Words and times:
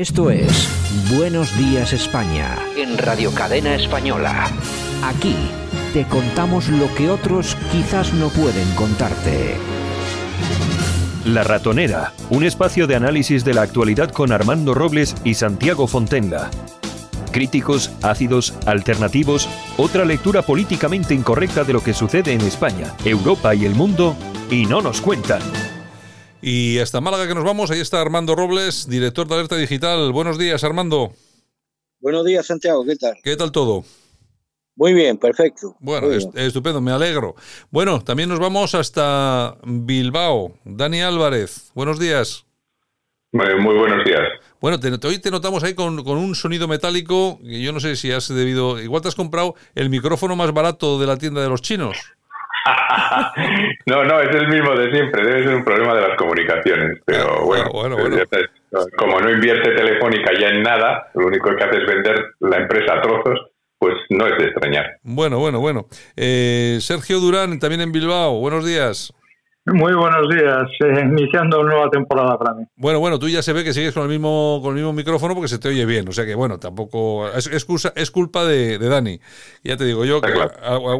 Esto 0.00 0.30
es 0.30 0.66
Buenos 1.14 1.54
Días 1.58 1.92
España 1.92 2.56
en 2.74 2.96
Radio 2.96 3.34
Cadena 3.34 3.74
Española. 3.74 4.48
Aquí 5.04 5.36
te 5.92 6.06
contamos 6.06 6.70
lo 6.70 6.92
que 6.94 7.10
otros 7.10 7.54
quizás 7.70 8.14
no 8.14 8.30
pueden 8.30 8.66
contarte. 8.76 9.58
La 11.26 11.44
Ratonera, 11.44 12.14
un 12.30 12.44
espacio 12.44 12.86
de 12.86 12.96
análisis 12.96 13.44
de 13.44 13.52
la 13.52 13.60
actualidad 13.60 14.10
con 14.10 14.32
Armando 14.32 14.72
Robles 14.72 15.14
y 15.22 15.34
Santiago 15.34 15.86
Fontenga. 15.86 16.48
Críticos, 17.30 17.92
ácidos, 18.00 18.54
alternativos, 18.64 19.50
otra 19.76 20.06
lectura 20.06 20.40
políticamente 20.40 21.12
incorrecta 21.12 21.62
de 21.62 21.74
lo 21.74 21.82
que 21.82 21.92
sucede 21.92 22.32
en 22.32 22.40
España, 22.40 22.94
Europa 23.04 23.54
y 23.54 23.66
el 23.66 23.74
mundo, 23.74 24.16
y 24.50 24.64
no 24.64 24.80
nos 24.80 25.02
cuentan. 25.02 25.42
Y 26.42 26.78
hasta 26.78 27.00
Málaga 27.00 27.28
que 27.28 27.34
nos 27.34 27.44
vamos, 27.44 27.70
ahí 27.70 27.80
está 27.80 28.00
Armando 28.00 28.34
Robles, 28.34 28.88
director 28.88 29.28
de 29.28 29.34
Alerta 29.34 29.56
Digital. 29.56 30.10
Buenos 30.12 30.38
días, 30.38 30.64
Armando. 30.64 31.12
Buenos 32.00 32.24
días, 32.24 32.46
Santiago, 32.46 32.82
¿qué 32.84 32.96
tal? 32.96 33.14
¿Qué 33.22 33.36
tal 33.36 33.52
todo? 33.52 33.84
Muy 34.74 34.94
bien, 34.94 35.18
perfecto. 35.18 35.76
Bueno, 35.80 36.08
estupendo, 36.10 36.80
me 36.80 36.92
alegro. 36.92 37.34
Bueno, 37.70 38.00
también 38.00 38.30
nos 38.30 38.38
vamos 38.38 38.74
hasta 38.74 39.58
Bilbao. 39.64 40.54
Dani 40.64 41.02
Álvarez, 41.02 41.70
buenos 41.74 41.98
días. 41.98 42.46
Muy, 43.32 43.76
buenos 43.76 44.04
días. 44.06 44.22
Bueno, 44.62 44.78
hoy 45.04 45.18
te 45.18 45.30
notamos 45.30 45.62
ahí 45.62 45.74
con, 45.74 46.02
con, 46.02 46.16
un 46.16 46.34
sonido 46.34 46.66
metálico 46.66 47.38
que 47.42 47.60
yo 47.60 47.72
no 47.72 47.80
sé 47.80 47.96
si 47.96 48.10
has 48.10 48.28
debido... 48.28 48.80
Igual 48.80 49.02
te 49.02 49.08
has 49.08 49.14
comprado 49.14 49.54
el 49.74 49.90
micrófono 49.90 50.36
más 50.36 50.52
barato 50.52 50.98
de 50.98 51.06
la 51.06 51.18
tienda 51.18 51.42
de 51.42 51.48
los 51.50 51.60
chinos. 51.60 51.98
No, 53.86 54.04
no, 54.04 54.20
es 54.20 54.34
el 54.34 54.48
mismo 54.48 54.74
de 54.74 54.92
siempre, 54.92 55.24
debe 55.24 55.44
ser 55.44 55.54
un 55.54 55.64
problema 55.64 55.94
de 55.94 56.08
las 56.08 56.16
comunicaciones. 56.16 56.98
Pero 57.04 57.40
ah, 57.40 57.44
bueno, 57.44 57.70
bueno, 57.72 57.96
como 58.96 59.20
no 59.20 59.30
invierte 59.30 59.74
Telefónica 59.74 60.32
ya 60.38 60.48
en 60.48 60.62
nada, 60.62 61.08
lo 61.14 61.26
único 61.26 61.54
que 61.54 61.64
hace 61.64 61.78
es 61.78 61.86
vender 61.86 62.34
la 62.40 62.58
empresa 62.58 62.94
a 62.94 63.02
trozos, 63.02 63.50
pues 63.78 63.94
no 64.10 64.26
es 64.26 64.36
de 64.38 64.44
extrañar. 64.44 64.98
Bueno, 65.02 65.38
bueno, 65.38 65.60
bueno. 65.60 65.86
Eh, 66.16 66.78
Sergio 66.80 67.18
Durán, 67.18 67.58
también 67.58 67.80
en 67.80 67.92
Bilbao, 67.92 68.38
buenos 68.40 68.66
días. 68.66 69.12
Muy 69.72 69.94
buenos 69.94 70.28
días, 70.28 70.68
eh, 70.80 71.04
iniciando 71.04 71.60
una 71.60 71.70
nueva 71.70 71.90
temporada 71.90 72.36
para 72.36 72.54
mí. 72.54 72.64
Bueno, 72.76 72.98
bueno, 72.98 73.18
tú 73.18 73.28
ya 73.28 73.40
se 73.42 73.52
ve 73.52 73.62
que 73.62 73.72
sigues 73.72 73.94
con 73.94 74.02
el 74.02 74.08
mismo 74.08 74.60
con 74.62 74.70
el 74.70 74.76
mismo 74.76 74.92
micrófono 74.92 75.34
porque 75.34 75.48
se 75.48 75.58
te 75.58 75.68
oye 75.68 75.86
bien, 75.86 76.08
o 76.08 76.12
sea 76.12 76.26
que 76.26 76.34
bueno, 76.34 76.58
tampoco 76.58 77.28
es, 77.28 77.46
es, 77.46 78.10
culpa 78.10 78.44
de, 78.44 78.78
Dani. 78.78 79.20
Ya 79.62 79.76
te 79.76 79.84
digo 79.84 80.04
yo 80.04 80.20
que 80.20 80.32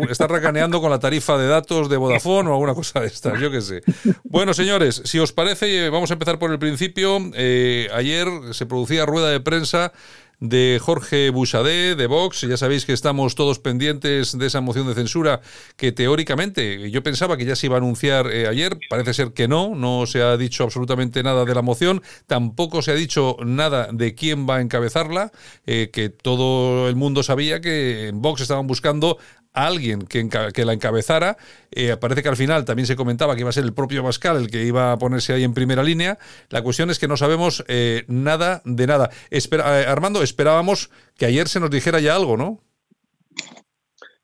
está 0.08 0.28
racaneando 0.28 0.80
con 0.80 0.90
la 0.90 0.98
tarifa 0.98 1.36
de 1.36 1.48
datos 1.48 1.88
de 1.88 1.96
Vodafone 1.96 2.48
o 2.48 2.52
alguna 2.52 2.74
cosa 2.74 3.00
de 3.00 3.06
estas, 3.06 3.40
yo 3.40 3.50
qué 3.50 3.60
sé. 3.60 3.82
Bueno, 4.24 4.54
señores, 4.54 5.02
si 5.04 5.18
os 5.18 5.32
parece, 5.32 5.90
vamos 5.90 6.10
a 6.10 6.14
empezar 6.14 6.38
por 6.38 6.52
el 6.52 6.58
principio. 6.58 7.18
Eh, 7.34 7.88
ayer 7.92 8.28
se 8.52 8.66
producía 8.66 9.04
rueda 9.06 9.30
de 9.30 9.40
prensa 9.40 9.92
de 10.40 10.78
Jorge 10.80 11.30
Bouchardé, 11.30 11.94
de 11.94 12.06
Vox. 12.06 12.40
Ya 12.40 12.56
sabéis 12.56 12.84
que 12.86 12.92
estamos 12.92 13.34
todos 13.34 13.58
pendientes 13.58 14.36
de 14.36 14.46
esa 14.46 14.60
moción 14.60 14.88
de 14.88 14.94
censura 14.94 15.40
que 15.76 15.92
teóricamente 15.92 16.90
yo 16.90 17.02
pensaba 17.02 17.36
que 17.36 17.44
ya 17.44 17.56
se 17.56 17.66
iba 17.66 17.76
a 17.76 17.78
anunciar 17.78 18.26
eh, 18.32 18.48
ayer. 18.48 18.78
Parece 18.88 19.14
ser 19.14 19.32
que 19.32 19.48
no, 19.48 19.74
no 19.74 20.06
se 20.06 20.22
ha 20.22 20.36
dicho 20.36 20.64
absolutamente 20.64 21.22
nada 21.22 21.44
de 21.44 21.54
la 21.54 21.62
moción. 21.62 22.02
Tampoco 22.26 22.82
se 22.82 22.90
ha 22.90 22.94
dicho 22.94 23.36
nada 23.44 23.88
de 23.92 24.14
quién 24.14 24.48
va 24.48 24.56
a 24.56 24.60
encabezarla, 24.60 25.30
eh, 25.66 25.90
que 25.92 26.08
todo 26.08 26.88
el 26.88 26.96
mundo 26.96 27.22
sabía 27.22 27.60
que 27.60 28.08
en 28.08 28.22
Vox 28.22 28.40
estaban 28.40 28.66
buscando 28.66 29.18
alguien 29.52 30.02
que, 30.02 30.64
la 30.64 30.72
encabezara. 30.72 31.36
Eh, 31.70 31.96
parece 31.96 32.22
que 32.22 32.28
al 32.28 32.36
final 32.36 32.64
también 32.64 32.86
se 32.86 32.96
comentaba 32.96 33.34
que 33.34 33.40
iba 33.40 33.50
a 33.50 33.52
ser 33.52 33.64
el 33.64 33.74
propio 33.74 34.02
Pascal 34.02 34.36
el 34.36 34.50
que 34.50 34.64
iba 34.64 34.92
a 34.92 34.98
ponerse 34.98 35.32
ahí 35.32 35.44
en 35.44 35.54
primera 35.54 35.82
línea. 35.82 36.18
La 36.48 36.62
cuestión 36.62 36.90
es 36.90 36.98
que 36.98 37.08
no 37.08 37.16
sabemos 37.16 37.64
eh, 37.68 38.04
nada 38.08 38.62
de 38.64 38.86
nada. 38.86 39.10
Espera, 39.30 39.80
eh, 39.80 39.86
Armando, 39.86 40.22
esperábamos 40.22 40.90
que 41.16 41.26
ayer 41.26 41.48
se 41.48 41.60
nos 41.60 41.70
dijera 41.70 42.00
ya 42.00 42.16
algo, 42.16 42.36
¿no? 42.36 42.60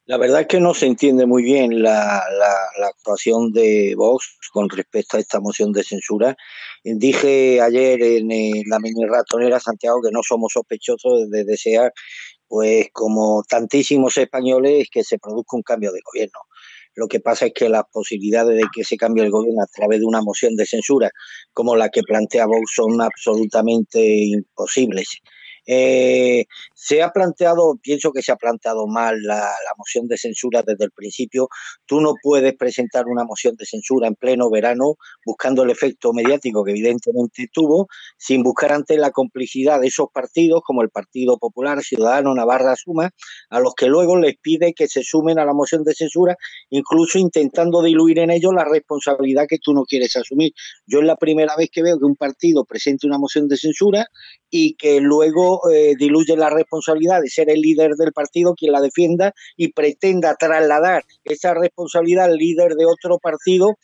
La 0.08 0.19
verdad 0.19 0.42
es 0.42 0.47
que 0.47 0.60
no 0.60 0.72
se 0.72 0.86
entiende 0.86 1.27
muy 1.27 1.42
bien 1.42 1.82
la, 1.82 2.22
la, 2.78 2.86
actuación 2.86 3.53
de 3.53 3.94
Vox 3.97 4.38
con 4.53 4.69
respecto 4.69 5.16
a 5.16 5.20
esta 5.20 5.41
moción 5.41 5.72
de 5.72 5.82
censura. 5.82 6.36
Dije 6.84 7.60
ayer 7.60 8.00
en 8.00 8.28
la 8.69 8.78
mini 8.78 9.04
ratonera 9.04 9.59
Santiago 9.59 10.00
que 10.00 10.12
no 10.12 10.20
somos 10.22 10.53
sospechosos 10.53 11.28
de 11.28 11.42
desear 11.42 11.92
pues 12.49 12.89
como 12.93 13.43
tantísimos 13.49 14.17
españoles, 14.17 14.89
que 14.91 15.05
se 15.05 15.19
produzca 15.19 15.57
un 15.57 15.62
cambio 15.62 15.93
de 15.93 16.01
gobierno. 16.05 16.41
Lo 16.95 17.09
que 17.09 17.21
pasa 17.21 17.47
es 17.47 17.53
que 17.53 17.69
las 17.69 17.84
posibilidades 17.93 18.57
de 18.57 18.65
que 18.75 18.83
se 18.83 18.97
cambie 18.97 19.23
el 19.23 19.31
gobierno 19.31 19.62
a 19.62 19.67
través 19.67 20.01
de 20.01 20.07
una 20.07 20.23
moción 20.23 20.57
de 20.57 20.65
censura 20.65 21.11
como 21.53 21.77
la 21.77 21.91
que 21.91 22.03
plantea 22.03 22.47
Vox 22.47 22.73
son 22.75 23.01
absolutamente 23.03 24.01
imposibles. 24.01 25.21
Eh, 25.66 26.47
se 26.75 27.03
ha 27.03 27.10
planteado, 27.10 27.77
pienso 27.82 28.12
que 28.12 28.22
se 28.22 28.32
ha 28.32 28.37
planteado 28.37 28.87
mal 28.87 29.21
la, 29.22 29.53
moción 29.77 30.06
de 30.06 30.16
censura 30.16 30.62
desde 30.62 30.84
el 30.84 30.91
principio. 30.93 31.49
Tú 31.84 32.00
no 32.00 32.15
puedes 32.22 32.54
presentar 32.54 33.06
una 33.06 33.25
moción 33.25 33.56
de 33.56 33.66
censura 33.66 34.06
en 34.06 34.15
pleno 34.15 34.49
verano 34.49 34.94
buscando 35.25 35.65
el 35.65 35.71
efecto 35.71 36.12
mediático 36.12 36.65
que 36.65 36.71
evidentemente 36.71 37.49
tuvo, 37.53 37.88
sin 38.16 38.43
buscar 38.43 38.72
ante 38.72 38.97
la 38.97 39.10
complicidad 39.10 39.81
de 39.81 39.88
esos 39.88 40.09
partidos 40.12 40.62
como 40.65 40.82
el 40.82 40.91
Partido 40.91 41.37
Popular, 41.38 41.83
Ciudadano, 41.83 42.34
Navarra, 42.34 42.75
Suma, 42.77 43.10
a 43.50 43.60
los 43.60 43.75
que 43.75 43.87
luego 43.87 44.16
les 44.16 44.37
pide 44.38 44.72
que 44.72 44.88
se 44.88 45.03
sumen 45.03 45.38
a 45.38 45.44
la 45.44 45.53
moción 45.53 45.84
de 45.84 45.94
censura, 45.94 46.37
incluso 46.71 47.19
intentando 47.19 47.83
diluir 47.83 48.21
en 48.21 48.31
ellos 48.31 48.53
la 48.54 48.65
responsabilidad 48.65 49.47
que 49.48 49.59
tú 49.59 49.75
no 49.75 49.84
quieres 49.84 50.16
asumir. 50.16 50.53
Yo 50.87 51.00
es 51.00 51.04
la 51.04 51.16
primera 51.16 51.54
vez 51.56 51.69
que 51.71 51.83
veo 51.83 51.98
que 51.98 52.04
un 52.04 52.16
partido 52.16 52.65
presente 52.65 53.06
una 53.06 53.19
moción 53.19 53.48
de 53.48 53.56
censura 53.56 54.06
y 54.51 54.75
que 54.75 55.01
luego 55.01 55.71
eh, 55.71 55.95
diluye 55.99 56.37
la 56.37 56.51
responsabilidad 56.51 57.21
de 57.21 57.29
ser 57.29 57.51
el 57.51 57.61
líder 57.61 57.95
del 57.95 58.12
partido 58.12 58.55
quien 58.55 58.73
la 58.73 58.81
defienda 58.81 59.33
y 59.57 59.73
pretenda 59.73 60.37
trasladar 60.37 61.05
esa 61.25 61.55
responsabilidad 61.55 62.27
al 62.27 62.37
líder 62.37 62.75
de 62.75 62.87
otro 62.87 63.19
partido 63.19 63.77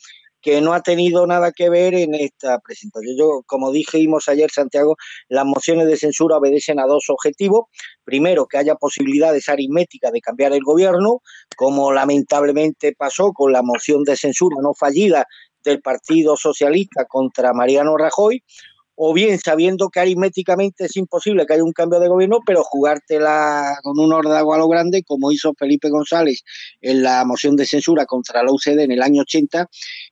que 0.42 0.60
no 0.60 0.74
ha 0.74 0.82
tenido 0.82 1.26
nada 1.26 1.52
que 1.52 1.70
ver 1.70 1.94
en 1.94 2.14
esta 2.14 2.58
presentación. 2.58 3.16
Yo, 3.16 3.42
como 3.46 3.70
dijimos 3.70 4.28
ayer, 4.28 4.50
Santiago, 4.50 4.96
las 5.28 5.46
mociones 5.46 5.86
de 5.86 5.96
censura 5.96 6.36
obedecen 6.36 6.80
a 6.80 6.86
dos 6.86 7.04
objetivos. 7.08 7.66
Primero, 8.04 8.46
que 8.46 8.58
haya 8.58 8.74
posibilidades 8.74 9.48
aritméticas 9.48 10.10
de 10.10 10.20
cambiar 10.20 10.52
el 10.52 10.64
gobierno, 10.64 11.22
como 11.56 11.92
lamentablemente 11.92 12.92
pasó 12.92 13.32
con 13.32 13.52
la 13.52 13.62
moción 13.62 14.02
de 14.02 14.16
censura 14.16 14.56
no 14.60 14.74
fallida 14.74 15.26
del 15.62 15.80
Partido 15.80 16.36
Socialista 16.36 17.04
contra 17.04 17.52
Mariano 17.52 17.96
Rajoy 17.96 18.42
o 19.04 19.12
bien 19.12 19.36
sabiendo 19.40 19.88
que 19.88 19.98
aritméticamente 19.98 20.84
es 20.84 20.96
imposible 20.96 21.44
que 21.44 21.54
haya 21.54 21.64
un 21.64 21.72
cambio 21.72 21.98
de 21.98 22.06
gobierno, 22.06 22.38
pero 22.46 22.62
jugártela 22.62 23.76
con 23.82 23.98
un 23.98 24.12
órdago 24.12 24.54
a 24.54 24.58
lo 24.58 24.68
grande, 24.68 25.02
como 25.02 25.32
hizo 25.32 25.54
Felipe 25.58 25.88
González 25.90 26.44
en 26.80 27.02
la 27.02 27.24
moción 27.24 27.56
de 27.56 27.66
censura 27.66 28.06
contra 28.06 28.44
la 28.44 28.52
UCD 28.52 28.78
en 28.78 28.92
el 28.92 29.02
año 29.02 29.22
80, 29.22 29.68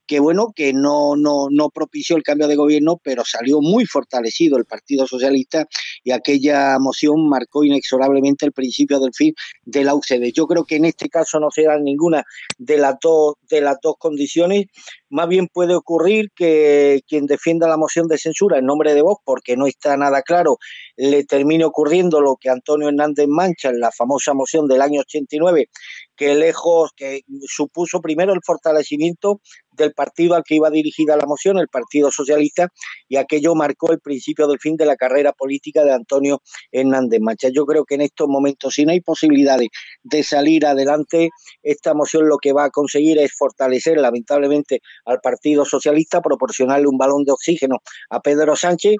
que 0.09 0.19
bueno, 0.19 0.53
que 0.57 0.73
no, 0.73 1.15
no, 1.15 1.47
no 1.53 1.71
propició 1.71 2.17
el 2.17 2.25
cambio 2.25 2.49
de 2.49 2.57
gobierno, 2.57 3.01
pero 3.01 3.23
salió 3.25 3.61
muy 3.61 3.87
fortalecido 3.87 4.59
el 4.59 4.65
Partido 4.65 5.07
Socialista 5.07 5.69
y 6.03 6.11
aquella 6.11 6.77
moción 6.81 7.29
marcó 7.29 7.63
inexorablemente 7.63 8.45
el 8.45 8.51
principio 8.51 8.99
del 8.99 9.15
fin 9.15 9.33
de 9.63 9.85
la 9.85 9.95
UCD. 9.95 10.33
Yo 10.35 10.49
creo 10.49 10.65
que 10.65 10.75
en 10.75 10.87
este 10.87 11.09
caso 11.09 11.39
no 11.39 11.53
se 11.53 11.63
da 11.63 11.79
ninguna 11.79 12.25
de 12.59 12.77
las 12.77 12.97
dos, 13.01 13.35
de 13.49 13.61
las 13.61 13.77
dos 13.81 13.95
condiciones, 14.01 14.67
más 15.11 15.29
bien 15.29 15.49
puede 15.49 15.75
ocurrir 15.75 16.31
que 16.35 17.03
quien 17.07 17.27
defienda 17.27 17.69
la 17.69 17.77
moción 17.77 18.07
de 18.09 18.17
censura 18.17 18.59
en 18.59 18.67
nombre 18.67 18.95
de 18.95 19.03
Vox, 19.03 19.23
porque 19.25 19.57
no 19.57 19.67
está 19.67 19.97
nada 19.97 20.23
claro, 20.23 20.59
le 20.97 21.25
termine 21.25 21.65
ocurriendo 21.65 22.21
lo 22.21 22.37
que 22.37 22.49
Antonio 22.49 22.89
Hernández 22.89 23.27
Mancha 23.29 23.69
en 23.71 23.81
la 23.81 23.91
famosa 23.91 24.35
moción 24.35 24.69
del 24.69 24.81
año 24.81 25.01
89, 25.01 25.69
que 26.17 26.35
lejos, 26.35 26.93
que 26.97 27.23
supuso 27.47 28.01
primero 28.01 28.33
el 28.33 28.41
fortalecimiento 28.45 29.41
del 29.81 29.93
partido 29.93 30.35
al 30.35 30.45
que 30.45 30.55
iba 30.55 30.71
dirigida 30.71 31.17
la 31.17 31.27
moción, 31.27 31.59
el 31.59 31.69
Partido 31.69 32.11
Socialista, 32.11 32.69
y 33.09 33.17
aquello 33.17 33.55
marcó 33.55 33.91
el 33.91 34.01
principio 34.01 34.47
del 34.47 34.61
fin 34.61 34.77
de 34.77 34.87
la 34.87 34.97
carrera 34.97 35.33
política 35.33 35.83
de 35.85 35.93
Antonio 35.93 36.43
Hernández 36.71 37.21
Mancha. 37.21 37.49
Yo 37.53 37.67
creo 37.67 37.85
que 37.85 37.97
en 37.97 38.03
estos 38.03 38.29
momentos, 38.29 38.75
si 38.75 38.85
no 38.85 38.93
hay 38.93 39.01
posibilidades 39.01 39.69
de 40.03 40.23
salir 40.23 40.67
adelante, 40.67 41.31
esta 41.63 41.95
moción 41.95 42.29
lo 42.29 42.39
que 42.39 42.53
va 42.53 42.65
a 42.65 42.71
conseguir 42.71 43.19
es 43.19 43.33
fortalecer, 43.37 43.99
lamentablemente, 43.99 44.81
al 45.05 45.21
Partido 45.21 45.65
Socialista, 45.65 46.21
proporcionarle 46.21 46.87
un 46.87 46.99
balón 46.99 47.25
de 47.25 47.33
oxígeno 47.33 47.79
a 48.11 48.21
Pedro 48.21 48.55
Sánchez 48.57 48.97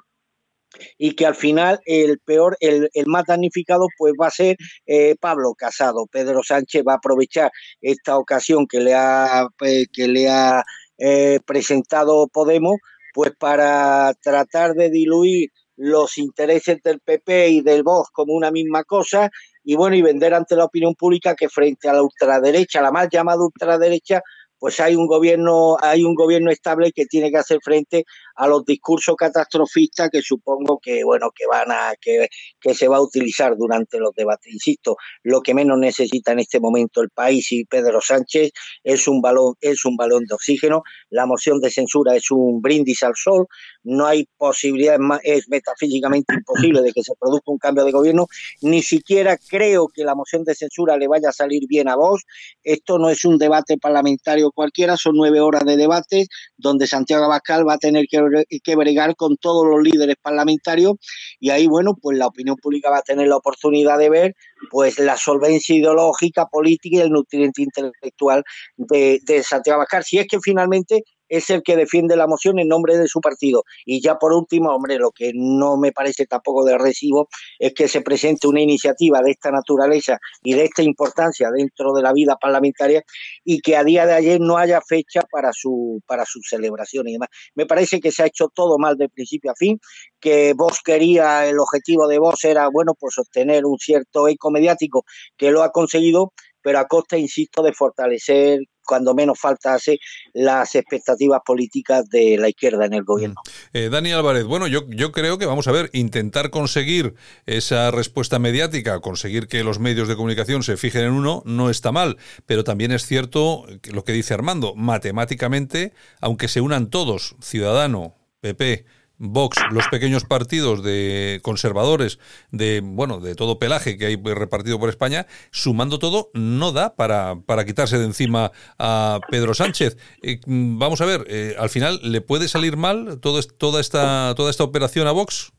y 0.97 1.15
que 1.15 1.25
al 1.25 1.35
final 1.35 1.79
el 1.85 2.19
peor, 2.19 2.57
el, 2.59 2.89
más 3.05 3.25
damnificado 3.25 3.87
pues 3.97 4.13
va 4.19 4.27
a 4.27 4.31
ser 4.31 4.57
eh, 4.85 5.15
Pablo 5.19 5.53
Casado. 5.57 6.07
Pedro 6.07 6.43
Sánchez 6.43 6.83
va 6.87 6.93
a 6.93 6.97
aprovechar 6.97 7.51
esta 7.81 8.17
ocasión 8.17 8.67
que 8.67 8.79
le 8.79 8.93
ha, 8.93 9.47
eh, 9.65 9.85
que 9.91 10.07
le 10.07 10.29
ha 10.29 10.63
eh, 10.97 11.39
presentado 11.45 12.27
Podemos 12.27 12.77
pues 13.13 13.31
para 13.37 14.13
tratar 14.21 14.73
de 14.73 14.89
diluir 14.89 15.49
los 15.75 16.17
intereses 16.17 16.81
del 16.83 16.99
PP 16.99 17.49
y 17.49 17.61
del 17.61 17.83
Vox 17.83 18.09
como 18.11 18.33
una 18.33 18.51
misma 18.51 18.83
cosa 18.83 19.29
y 19.63 19.75
bueno 19.75 19.95
y 19.95 20.01
vender 20.01 20.33
ante 20.33 20.55
la 20.55 20.65
opinión 20.65 20.95
pública 20.95 21.35
que 21.35 21.49
frente 21.49 21.89
a 21.89 21.93
la 21.93 22.03
ultraderecha, 22.03 22.81
la 22.81 22.91
más 22.91 23.09
llamada 23.11 23.43
ultraderecha, 23.43 24.21
pues 24.61 24.79
hay 24.79 24.95
un 24.95 25.07
gobierno, 25.07 25.77
hay 25.81 26.03
un 26.03 26.13
gobierno 26.13 26.51
estable 26.51 26.91
que 26.91 27.05
tiene 27.05 27.31
que 27.31 27.37
hacer 27.37 27.57
frente 27.63 28.05
a 28.35 28.47
los 28.47 28.65
discursos 28.65 29.15
catastrofistas 29.15 30.09
que 30.09 30.21
supongo 30.21 30.79
que 30.79 31.03
bueno 31.03 31.31
que 31.35 31.45
van 31.47 31.71
a 31.71 31.93
que, 31.99 32.27
que 32.59 32.73
se 32.73 32.87
va 32.87 32.97
a 32.97 33.01
utilizar 33.01 33.55
durante 33.57 33.99
los 33.99 34.13
debates. 34.15 34.53
Insisto, 34.53 34.97
lo 35.23 35.41
que 35.41 35.53
menos 35.53 35.77
necesita 35.79 36.31
en 36.31 36.39
este 36.39 36.59
momento 36.59 37.01
el 37.01 37.09
país 37.09 37.51
y 37.51 37.65
Pedro 37.65 38.01
Sánchez 38.01 38.51
es 38.83 39.07
un 39.07 39.21
balón 39.21 39.55
es 39.61 39.85
un 39.85 39.95
balón 39.95 40.25
de 40.25 40.35
oxígeno. 40.35 40.83
La 41.09 41.25
moción 41.25 41.59
de 41.59 41.69
censura 41.69 42.15
es 42.15 42.31
un 42.31 42.61
brindis 42.61 43.03
al 43.03 43.15
sol. 43.15 43.47
No 43.83 44.05
hay 44.05 44.27
posibilidad, 44.37 44.97
es 45.23 45.49
metafísicamente 45.49 46.33
imposible 46.35 46.81
de 46.81 46.91
que 46.91 47.03
se 47.03 47.13
produzca 47.19 47.51
un 47.51 47.57
cambio 47.57 47.85
de 47.85 47.91
gobierno. 47.91 48.27
Ni 48.61 48.81
siquiera 48.81 49.37
creo 49.37 49.87
que 49.87 50.03
la 50.03 50.15
moción 50.15 50.43
de 50.43 50.55
censura 50.55 50.97
le 50.97 51.07
vaya 51.07 51.29
a 51.29 51.33
salir 51.33 51.67
bien 51.67 51.87
a 51.87 51.95
vos. 51.95 52.23
Esto 52.63 52.99
no 52.99 53.09
es 53.09 53.25
un 53.25 53.37
debate 53.37 53.77
parlamentario 53.77 54.51
cualquiera, 54.51 54.97
son 54.97 55.15
nueve 55.15 55.39
horas 55.39 55.65
de 55.65 55.77
debate 55.77 56.27
donde 56.57 56.87
Santiago 56.87 57.25
Abascal 57.25 57.67
va 57.67 57.73
a 57.73 57.77
tener 57.77 58.05
que, 58.07 58.20
que 58.63 58.75
bregar 58.75 59.15
con 59.15 59.37
todos 59.37 59.65
los 59.65 59.81
líderes 59.81 60.15
parlamentarios 60.21 60.95
y 61.39 61.49
ahí, 61.49 61.67
bueno, 61.67 61.95
pues 61.99 62.17
la 62.17 62.27
opinión 62.27 62.55
pública 62.57 62.89
va 62.89 62.99
a 62.99 63.03
tener 63.03 63.27
la 63.27 63.37
oportunidad 63.37 63.97
de 63.97 64.09
ver 64.09 64.35
pues 64.69 64.99
la 64.99 65.17
solvencia 65.17 65.75
ideológica, 65.75 66.45
política 66.45 66.97
y 66.97 67.01
el 67.01 67.09
nutriente 67.09 67.61
intelectual 67.61 68.43
de, 68.77 69.19
de 69.23 69.43
Santiago 69.43 69.77
Abascal. 69.77 70.03
Si 70.03 70.17
es 70.17 70.27
que 70.27 70.39
finalmente 70.39 71.03
es 71.31 71.49
el 71.49 71.63
que 71.63 71.77
defiende 71.77 72.17
la 72.17 72.27
moción 72.27 72.59
en 72.59 72.67
nombre 72.67 72.97
de 72.97 73.07
su 73.07 73.21
partido. 73.21 73.63
Y 73.85 74.01
ya 74.01 74.15
por 74.15 74.33
último, 74.33 74.69
hombre, 74.75 74.97
lo 74.97 75.11
que 75.11 75.31
no 75.33 75.77
me 75.77 75.93
parece 75.93 76.25
tampoco 76.25 76.65
de 76.65 76.77
recibo 76.77 77.29
es 77.57 77.73
que 77.73 77.87
se 77.87 78.01
presente 78.01 78.47
una 78.47 78.59
iniciativa 78.59 79.21
de 79.21 79.31
esta 79.31 79.49
naturaleza 79.49 80.19
y 80.43 80.53
de 80.53 80.65
esta 80.65 80.83
importancia 80.83 81.49
dentro 81.49 81.93
de 81.93 82.01
la 82.01 82.11
vida 82.11 82.35
parlamentaria 82.35 83.03
y 83.45 83.61
que 83.61 83.77
a 83.77 83.85
día 83.85 84.05
de 84.05 84.13
ayer 84.13 84.41
no 84.41 84.57
haya 84.57 84.81
fecha 84.81 85.21
para 85.31 85.53
su 85.53 86.01
para 86.05 86.25
su 86.25 86.41
celebración 86.41 87.07
y 87.07 87.13
demás. 87.13 87.29
Me 87.55 87.65
parece 87.65 88.01
que 88.01 88.11
se 88.11 88.23
ha 88.23 88.25
hecho 88.25 88.49
todo 88.53 88.77
mal 88.77 88.97
de 88.97 89.07
principio 89.07 89.51
a 89.51 89.55
fin, 89.55 89.79
que 90.19 90.53
vos 90.53 90.81
quería, 90.83 91.47
el 91.47 91.59
objetivo 91.59 92.07
de 92.09 92.19
vos 92.19 92.43
era, 92.43 92.67
bueno, 92.67 92.93
pues 92.99 93.17
obtener 93.17 93.65
un 93.65 93.77
cierto 93.77 94.27
eco 94.27 94.51
mediático 94.51 95.05
que 95.37 95.51
lo 95.51 95.63
ha 95.63 95.71
conseguido, 95.71 96.33
pero 96.61 96.79
a 96.79 96.87
costa, 96.87 97.17
insisto, 97.17 97.63
de 97.63 97.73
fortalecer 97.73 98.59
cuando 98.85 99.13
menos 99.13 99.39
falta 99.39 99.73
hace 99.73 99.99
las 100.33 100.75
expectativas 100.75 101.41
políticas 101.45 102.09
de 102.09 102.37
la 102.37 102.49
izquierda 102.49 102.85
en 102.85 102.93
el 102.93 103.03
gobierno. 103.03 103.41
Mm. 103.45 103.77
Eh, 103.77 103.89
Dani 103.89 104.11
Álvarez, 104.11 104.45
bueno, 104.45 104.67
yo, 104.67 104.81
yo 104.89 105.11
creo 105.11 105.37
que 105.37 105.45
vamos 105.45 105.67
a 105.67 105.71
ver, 105.71 105.89
intentar 105.93 106.49
conseguir 106.49 107.15
esa 107.45 107.91
respuesta 107.91 108.39
mediática, 108.39 108.99
conseguir 108.99 109.47
que 109.47 109.63
los 109.63 109.79
medios 109.79 110.07
de 110.07 110.15
comunicación 110.15 110.63
se 110.63 110.77
fijen 110.77 111.05
en 111.05 111.11
uno, 111.11 111.43
no 111.45 111.69
está 111.69 111.91
mal, 111.91 112.17
pero 112.45 112.63
también 112.63 112.91
es 112.91 113.05
cierto 113.05 113.65
lo 113.91 114.03
que 114.03 114.13
dice 114.13 114.33
Armando, 114.33 114.75
matemáticamente, 114.75 115.93
aunque 116.19 116.47
se 116.47 116.61
unan 116.61 116.89
todos, 116.89 117.35
Ciudadano, 117.41 118.15
PP, 118.41 118.85
Vox, 119.23 119.57
los 119.71 119.87
pequeños 119.87 120.25
partidos 120.25 120.83
de 120.83 121.39
conservadores 121.43 122.19
de 122.51 122.81
bueno 122.83 123.19
de 123.19 123.35
todo 123.35 123.59
pelaje 123.59 123.95
que 123.97 124.07
hay 124.07 124.15
repartido 124.15 124.79
por 124.79 124.89
España, 124.89 125.27
sumando 125.51 125.99
todo, 125.99 126.31
no 126.33 126.71
da 126.71 126.95
para, 126.95 127.35
para 127.45 127.63
quitarse 127.65 127.99
de 127.99 128.05
encima 128.05 128.51
a 128.79 129.19
Pedro 129.29 129.53
Sánchez. 129.53 129.97
Eh, 130.23 130.39
vamos 130.47 131.01
a 131.01 131.05
ver, 131.05 131.25
eh, 131.27 131.55
al 131.59 131.69
final 131.69 131.99
le 132.03 132.21
puede 132.21 132.47
salir 132.47 132.77
mal 132.77 133.19
toda 133.21 133.39
esta 133.79 134.33
toda 134.35 134.49
esta 134.49 134.63
operación 134.63 135.07
a 135.07 135.11
Vox. 135.11 135.53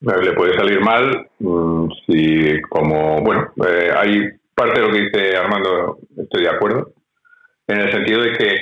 Le 0.00 0.32
puede 0.32 0.54
salir 0.56 0.80
mal 0.80 1.28
mm, 1.38 1.88
si 2.06 2.60
como 2.68 3.20
bueno 3.22 3.52
eh, 3.68 3.92
hay 3.96 4.22
parte 4.54 4.80
de 4.80 4.86
lo 4.86 4.92
que 4.92 5.02
dice 5.02 5.36
Armando 5.36 5.98
estoy 6.16 6.42
de 6.42 6.50
acuerdo 6.50 6.92
en 7.68 7.80
el 7.80 7.92
sentido 7.92 8.22
de 8.22 8.32
que 8.32 8.56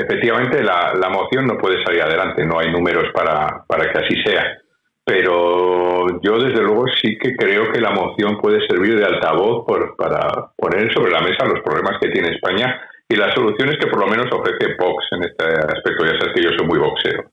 Efectivamente, 0.00 0.62
la, 0.62 0.94
la, 0.94 1.10
moción 1.10 1.46
no 1.46 1.58
puede 1.58 1.84
salir 1.84 2.02
adelante, 2.02 2.46
no 2.46 2.58
hay 2.58 2.72
números 2.72 3.12
para, 3.12 3.64
para 3.66 3.92
que 3.92 3.98
así 3.98 4.22
sea. 4.24 4.58
Pero 5.04 6.20
yo, 6.22 6.38
desde 6.38 6.62
luego, 6.62 6.86
sí 7.02 7.18
que 7.18 7.36
creo 7.36 7.70
que 7.70 7.80
la 7.80 7.90
moción 7.90 8.40
puede 8.40 8.66
servir 8.66 8.98
de 8.98 9.04
altavoz 9.04 9.66
por, 9.66 9.96
para 9.96 10.52
poner 10.56 10.92
sobre 10.94 11.10
la 11.10 11.20
mesa 11.20 11.44
los 11.44 11.60
problemas 11.60 11.98
que 12.00 12.08
tiene 12.08 12.30
España 12.30 12.80
y 13.08 13.16
las 13.16 13.34
soluciones 13.34 13.76
que 13.76 13.88
por 13.88 14.00
lo 14.00 14.06
menos 14.06 14.32
ofrece 14.32 14.74
Vox 14.78 15.04
en 15.10 15.24
este 15.24 15.44
aspecto. 15.44 16.06
Ya 16.06 16.18
sabes 16.18 16.34
que 16.34 16.42
yo 16.42 16.50
soy 16.56 16.66
muy 16.66 16.78
boxero. 16.78 17.24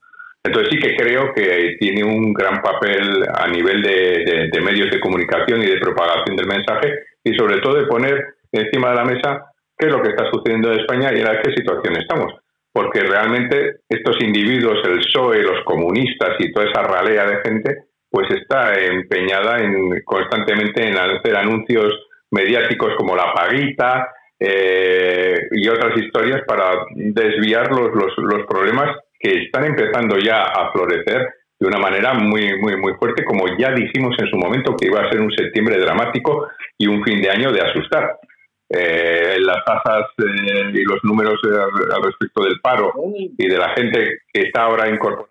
Entonces 0.44 0.68
sí 0.72 0.78
que 0.78 0.94
creo 0.94 1.32
que 1.34 1.76
tiene 1.80 2.04
un 2.04 2.34
gran 2.34 2.60
papel 2.60 3.24
a 3.34 3.48
nivel 3.48 3.82
de, 3.82 4.50
de 4.52 4.60
medios 4.60 4.90
de 4.90 5.00
comunicación 5.00 5.62
y 5.62 5.66
de 5.66 5.78
propagación 5.78 6.36
del 6.36 6.46
mensaje 6.46 6.98
y 7.24 7.34
sobre 7.34 7.60
todo 7.60 7.76
de 7.76 7.86
poner 7.86 8.26
encima 8.52 8.90
de 8.90 8.96
la 8.96 9.04
mesa 9.04 9.52
qué 9.76 9.86
es 9.86 9.92
lo 9.92 10.02
que 10.02 10.10
está 10.10 10.30
sucediendo 10.30 10.72
en 10.72 10.80
España 10.80 11.10
y 11.14 11.20
en 11.20 11.26
qué 11.42 11.52
situación 11.54 11.96
estamos 11.96 12.32
porque 12.78 13.00
realmente 13.00 13.80
estos 13.88 14.16
individuos, 14.20 14.78
el 14.84 15.00
PSOE, 15.00 15.42
los 15.42 15.64
comunistas 15.64 16.36
y 16.38 16.52
toda 16.52 16.70
esa 16.70 16.80
ralea 16.80 17.26
de 17.26 17.40
gente, 17.44 17.76
pues 18.08 18.30
está 18.30 18.72
empeñada 18.78 19.58
en 19.58 20.00
constantemente 20.04 20.86
en 20.86 20.96
hacer 20.96 21.34
anuncios 21.34 21.92
mediáticos 22.30 22.94
como 22.96 23.16
la 23.16 23.32
paguita 23.34 24.12
eh, 24.38 25.48
y 25.50 25.68
otras 25.68 25.98
historias 25.98 26.42
para 26.46 26.70
desviar 26.94 27.68
los, 27.72 27.90
los, 28.16 28.46
problemas 28.46 28.96
que 29.18 29.42
están 29.42 29.64
empezando 29.64 30.16
ya 30.16 30.44
a 30.44 30.70
florecer 30.70 31.34
de 31.58 31.66
una 31.66 31.80
manera 31.80 32.14
muy, 32.14 32.60
muy, 32.60 32.76
muy 32.76 32.92
fuerte, 32.94 33.24
como 33.24 33.58
ya 33.58 33.72
dijimos 33.72 34.14
en 34.20 34.28
su 34.28 34.36
momento 34.36 34.76
que 34.76 34.86
iba 34.86 35.00
a 35.00 35.10
ser 35.10 35.20
un 35.20 35.32
septiembre 35.32 35.80
dramático 35.80 36.46
y 36.78 36.86
un 36.86 37.02
fin 37.02 37.20
de 37.22 37.30
año 37.30 37.50
de 37.50 37.60
asustar 37.60 38.20
eh, 38.70 39.38
las 39.40 39.64
tasas 39.64 40.10
eh, 40.18 40.72
y 40.74 40.84
los 40.84 41.02
números 41.02 41.40
eh, 41.44 41.56
al 41.94 42.02
respecto 42.02 42.44
del 42.44 42.60
paro 42.60 42.92
y 43.14 43.48
de 43.48 43.56
la 43.56 43.70
gente 43.70 44.20
que 44.32 44.42
está 44.42 44.64
ahora 44.64 44.88
incorporando 44.88 45.28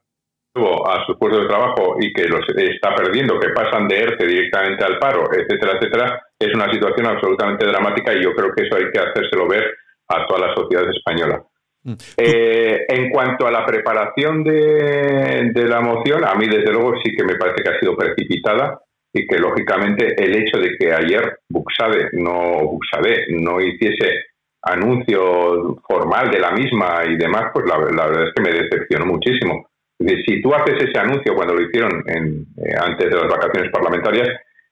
a 0.88 1.06
su 1.06 1.18
puesto 1.20 1.42
de 1.42 1.48
trabajo 1.48 1.98
y 2.00 2.12
que 2.14 2.28
los 2.28 2.42
está 2.56 2.96
perdiendo, 2.96 3.40
que 3.40 3.50
pasan 3.50 3.88
de 3.88 4.00
ERTE 4.00 4.26
directamente 4.26 4.84
al 4.84 4.98
paro, 4.98 5.26
etcétera, 5.32 5.74
etcétera, 5.78 6.22
es 6.40 6.54
una 6.56 6.72
situación 6.72 7.06
absolutamente 7.06 7.68
dramática 7.68 8.14
y 8.14 8.24
yo 8.24 8.34
creo 8.34 8.52
que 8.56 8.64
eso 8.64 8.76
hay 8.76 8.90
que 8.92 9.00
hacérselo 9.00 9.48
ver 9.48 9.66
a 10.08 10.26
toda 10.26 10.48
la 10.48 10.56
sociedad 10.56 10.90
española. 10.90 11.44
Mm. 11.84 11.94
Eh, 12.18 12.86
en 12.90 13.10
cuanto 13.12 13.46
a 13.46 13.52
la 13.52 13.66
preparación 13.66 14.44
de, 14.44 15.52
de, 15.54 15.68
la 15.68 15.82
moción, 15.82 16.26
a 16.26 16.34
mí 16.34 16.48
desde 16.48 16.72
luego 16.72 16.96
sí 17.04 17.16
que 17.16 17.24
me 17.24 17.36
parece 17.36 17.64
que 17.64 17.70
ha 17.70 17.80
sido 17.80 17.96
precipitada 17.96 18.82
y 19.14 19.28
que 19.28 19.38
lógicamente 19.38 20.16
el 20.18 20.36
hecho 20.36 20.60
de 20.60 20.78
que 20.78 20.94
ayer 20.94 21.40
Buxade 21.50 22.10
no, 22.14 22.60
Buxade 22.64 23.26
no 23.30 23.60
hiciese 23.62 24.26
anuncio 24.62 25.78
formal 25.88 26.30
de 26.30 26.40
la 26.40 26.52
misma 26.52 27.04
y 27.08 27.18
demás, 27.18 27.52
pues 27.54 27.66
la, 27.68 27.78
verdad 27.78 28.28
es 28.28 28.34
que 28.36 28.42
me 28.42 28.52
decepcionó 28.52 29.06
muchísimo. 29.06 29.70
si 30.00 30.42
tú 30.42 30.54
haces 30.54 30.84
ese 30.84 31.00
anuncio 31.00 31.36
cuando 31.36 31.56
lo 31.56 31.62
hicieron 31.62 32.04
en, 32.08 32.46
eh, 32.58 32.76
antes 32.80 33.10
de 33.10 33.16
las 33.16 33.28
vacaciones 33.28 33.72
parlamentarias, 33.72 34.30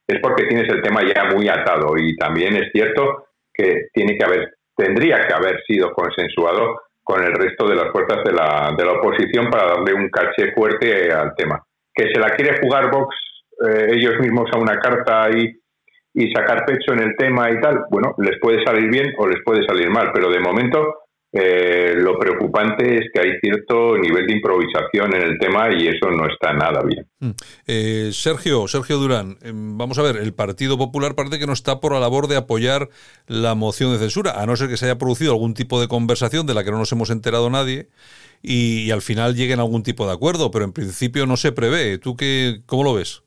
es 0.07 0.19
porque 0.21 0.45
tienes 0.45 0.69
el 0.69 0.81
tema 0.81 1.01
ya 1.03 1.25
muy 1.33 1.47
atado 1.47 1.97
y 1.97 2.15
también 2.15 2.55
es 2.55 2.71
cierto 2.71 3.27
que 3.53 3.87
tiene 3.93 4.17
que 4.17 4.25
haber, 4.25 4.53
tendría 4.75 5.25
que 5.25 5.33
haber 5.33 5.63
sido 5.65 5.93
consensuado 5.93 6.81
con 7.03 7.23
el 7.23 7.33
resto 7.33 7.67
de 7.67 7.75
las 7.75 7.91
fuerzas 7.91 8.23
de 8.23 8.33
la, 8.33 8.73
de 8.77 8.85
la 8.85 8.93
oposición 8.93 9.49
para 9.49 9.69
darle 9.69 9.93
un 9.93 10.09
caché 10.09 10.51
fuerte 10.53 11.11
al 11.11 11.33
tema. 11.35 11.63
Que 11.93 12.09
se 12.13 12.19
la 12.19 12.29
quiere 12.31 12.59
jugar 12.61 12.91
Vox 12.91 13.15
eh, 13.67 13.87
ellos 13.91 14.19
mismos 14.19 14.49
a 14.53 14.59
una 14.59 14.79
carta 14.79 15.29
y, 15.31 15.53
y 16.13 16.31
sacar 16.31 16.65
pecho 16.65 16.93
en 16.93 16.99
el 16.99 17.15
tema 17.15 17.49
y 17.51 17.59
tal, 17.59 17.85
bueno, 17.89 18.15
les 18.17 18.39
puede 18.39 18.63
salir 18.63 18.89
bien 18.89 19.13
o 19.17 19.27
les 19.27 19.43
puede 19.43 19.65
salir 19.65 19.89
mal, 19.89 20.11
pero 20.13 20.29
de 20.29 20.39
momento 20.39 21.05
eh, 21.37 21.93
lo 21.97 22.17
preocupante 22.17 22.95
es 22.95 23.11
que 23.13 23.19
hay 23.19 23.37
cierto 23.41 23.97
nivel 23.97 24.25
de 24.25 24.35
improvisación 24.35 25.13
en 25.15 25.21
el 25.21 25.37
tema 25.37 25.67
y 25.69 25.85
eso 25.85 26.09
no 26.09 26.25
está 26.27 26.53
nada 26.53 26.81
bien. 26.85 27.05
Mm. 27.19 27.31
Eh, 27.67 28.09
Sergio, 28.13 28.69
Sergio 28.69 28.95
Durán, 28.97 29.37
em, 29.41 29.77
vamos 29.77 29.99
a 29.99 30.01
ver, 30.01 30.15
el 30.15 30.33
Partido 30.33 30.77
Popular 30.77 31.13
parece 31.13 31.37
que 31.37 31.45
no 31.45 31.51
está 31.51 31.81
por 31.81 31.91
la 31.91 31.99
labor 31.99 32.29
de 32.29 32.37
apoyar 32.37 32.87
la 33.27 33.53
moción 33.53 33.91
de 33.91 33.99
censura, 33.99 34.41
a 34.41 34.45
no 34.45 34.55
ser 34.55 34.69
que 34.69 34.77
se 34.77 34.85
haya 34.85 34.97
producido 34.97 35.33
algún 35.33 35.53
tipo 35.53 35.81
de 35.81 35.89
conversación 35.89 36.47
de 36.47 36.53
la 36.53 36.63
que 36.63 36.71
no 36.71 36.77
nos 36.77 36.93
hemos 36.93 37.09
enterado 37.09 37.49
nadie 37.49 37.89
y, 38.41 38.83
y 38.83 38.91
al 38.91 39.01
final 39.01 39.35
lleguen 39.35 39.59
a 39.59 39.63
algún 39.63 39.83
tipo 39.83 40.07
de 40.07 40.13
acuerdo, 40.13 40.51
pero 40.51 40.63
en 40.63 40.71
principio 40.71 41.25
no 41.25 41.35
se 41.35 41.51
prevé. 41.51 41.97
¿Tú 41.97 42.15
qué, 42.15 42.61
cómo 42.65 42.85
lo 42.85 42.93
ves? 42.93 43.23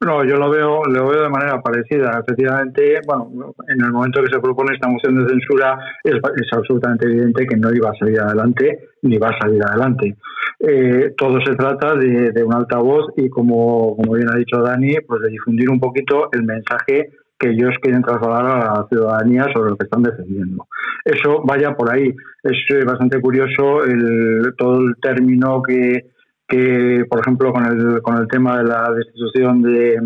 No, 0.00 0.24
yo 0.24 0.36
lo 0.36 0.50
veo, 0.50 0.84
lo 0.84 1.08
veo 1.08 1.22
de 1.22 1.28
manera 1.28 1.60
parecida. 1.62 2.20
Efectivamente, 2.20 3.00
bueno, 3.06 3.54
en 3.68 3.84
el 3.84 3.92
momento 3.92 4.22
que 4.22 4.32
se 4.32 4.40
propone 4.40 4.74
esta 4.74 4.88
moción 4.88 5.16
de 5.16 5.28
censura 5.28 5.78
es, 6.02 6.14
absolutamente 6.52 7.06
evidente 7.06 7.46
que 7.46 7.56
no 7.56 7.72
iba 7.72 7.90
a 7.90 7.94
salir 7.94 8.20
adelante 8.20 8.88
ni 9.02 9.18
va 9.18 9.28
a 9.28 9.38
salir 9.38 9.62
adelante. 9.62 10.16
Eh, 10.60 11.14
todo 11.16 11.38
se 11.44 11.54
trata 11.54 11.94
de, 11.94 12.42
un 12.42 12.54
altavoz 12.54 13.12
y, 13.16 13.28
como, 13.28 13.96
como 13.96 14.14
bien 14.14 14.28
ha 14.30 14.36
dicho 14.36 14.60
Dani, 14.60 14.96
pues 15.06 15.22
de 15.22 15.28
difundir 15.28 15.70
un 15.70 15.80
poquito 15.80 16.28
el 16.32 16.42
mensaje 16.44 17.10
que 17.38 17.50
ellos 17.50 17.74
quieren 17.80 18.02
trasladar 18.02 18.46
a 18.46 18.80
la 18.80 18.86
ciudadanía 18.88 19.46
sobre 19.52 19.70
lo 19.70 19.76
que 19.76 19.84
están 19.84 20.02
defendiendo. 20.02 20.66
Eso 21.04 21.42
vaya 21.44 21.76
por 21.76 21.92
ahí. 21.92 22.14
Es 22.42 22.86
bastante 22.86 23.20
curioso 23.20 23.84
el, 23.84 24.54
todo 24.56 24.80
el 24.80 24.94
término 25.00 25.62
que 25.62 26.13
que, 26.46 27.04
por 27.08 27.20
ejemplo, 27.20 27.52
con 27.52 27.64
el, 27.64 28.02
con 28.02 28.18
el 28.18 28.28
tema 28.28 28.58
de 28.58 28.64
la 28.64 28.90
destitución 28.92 29.62
de, 29.62 29.96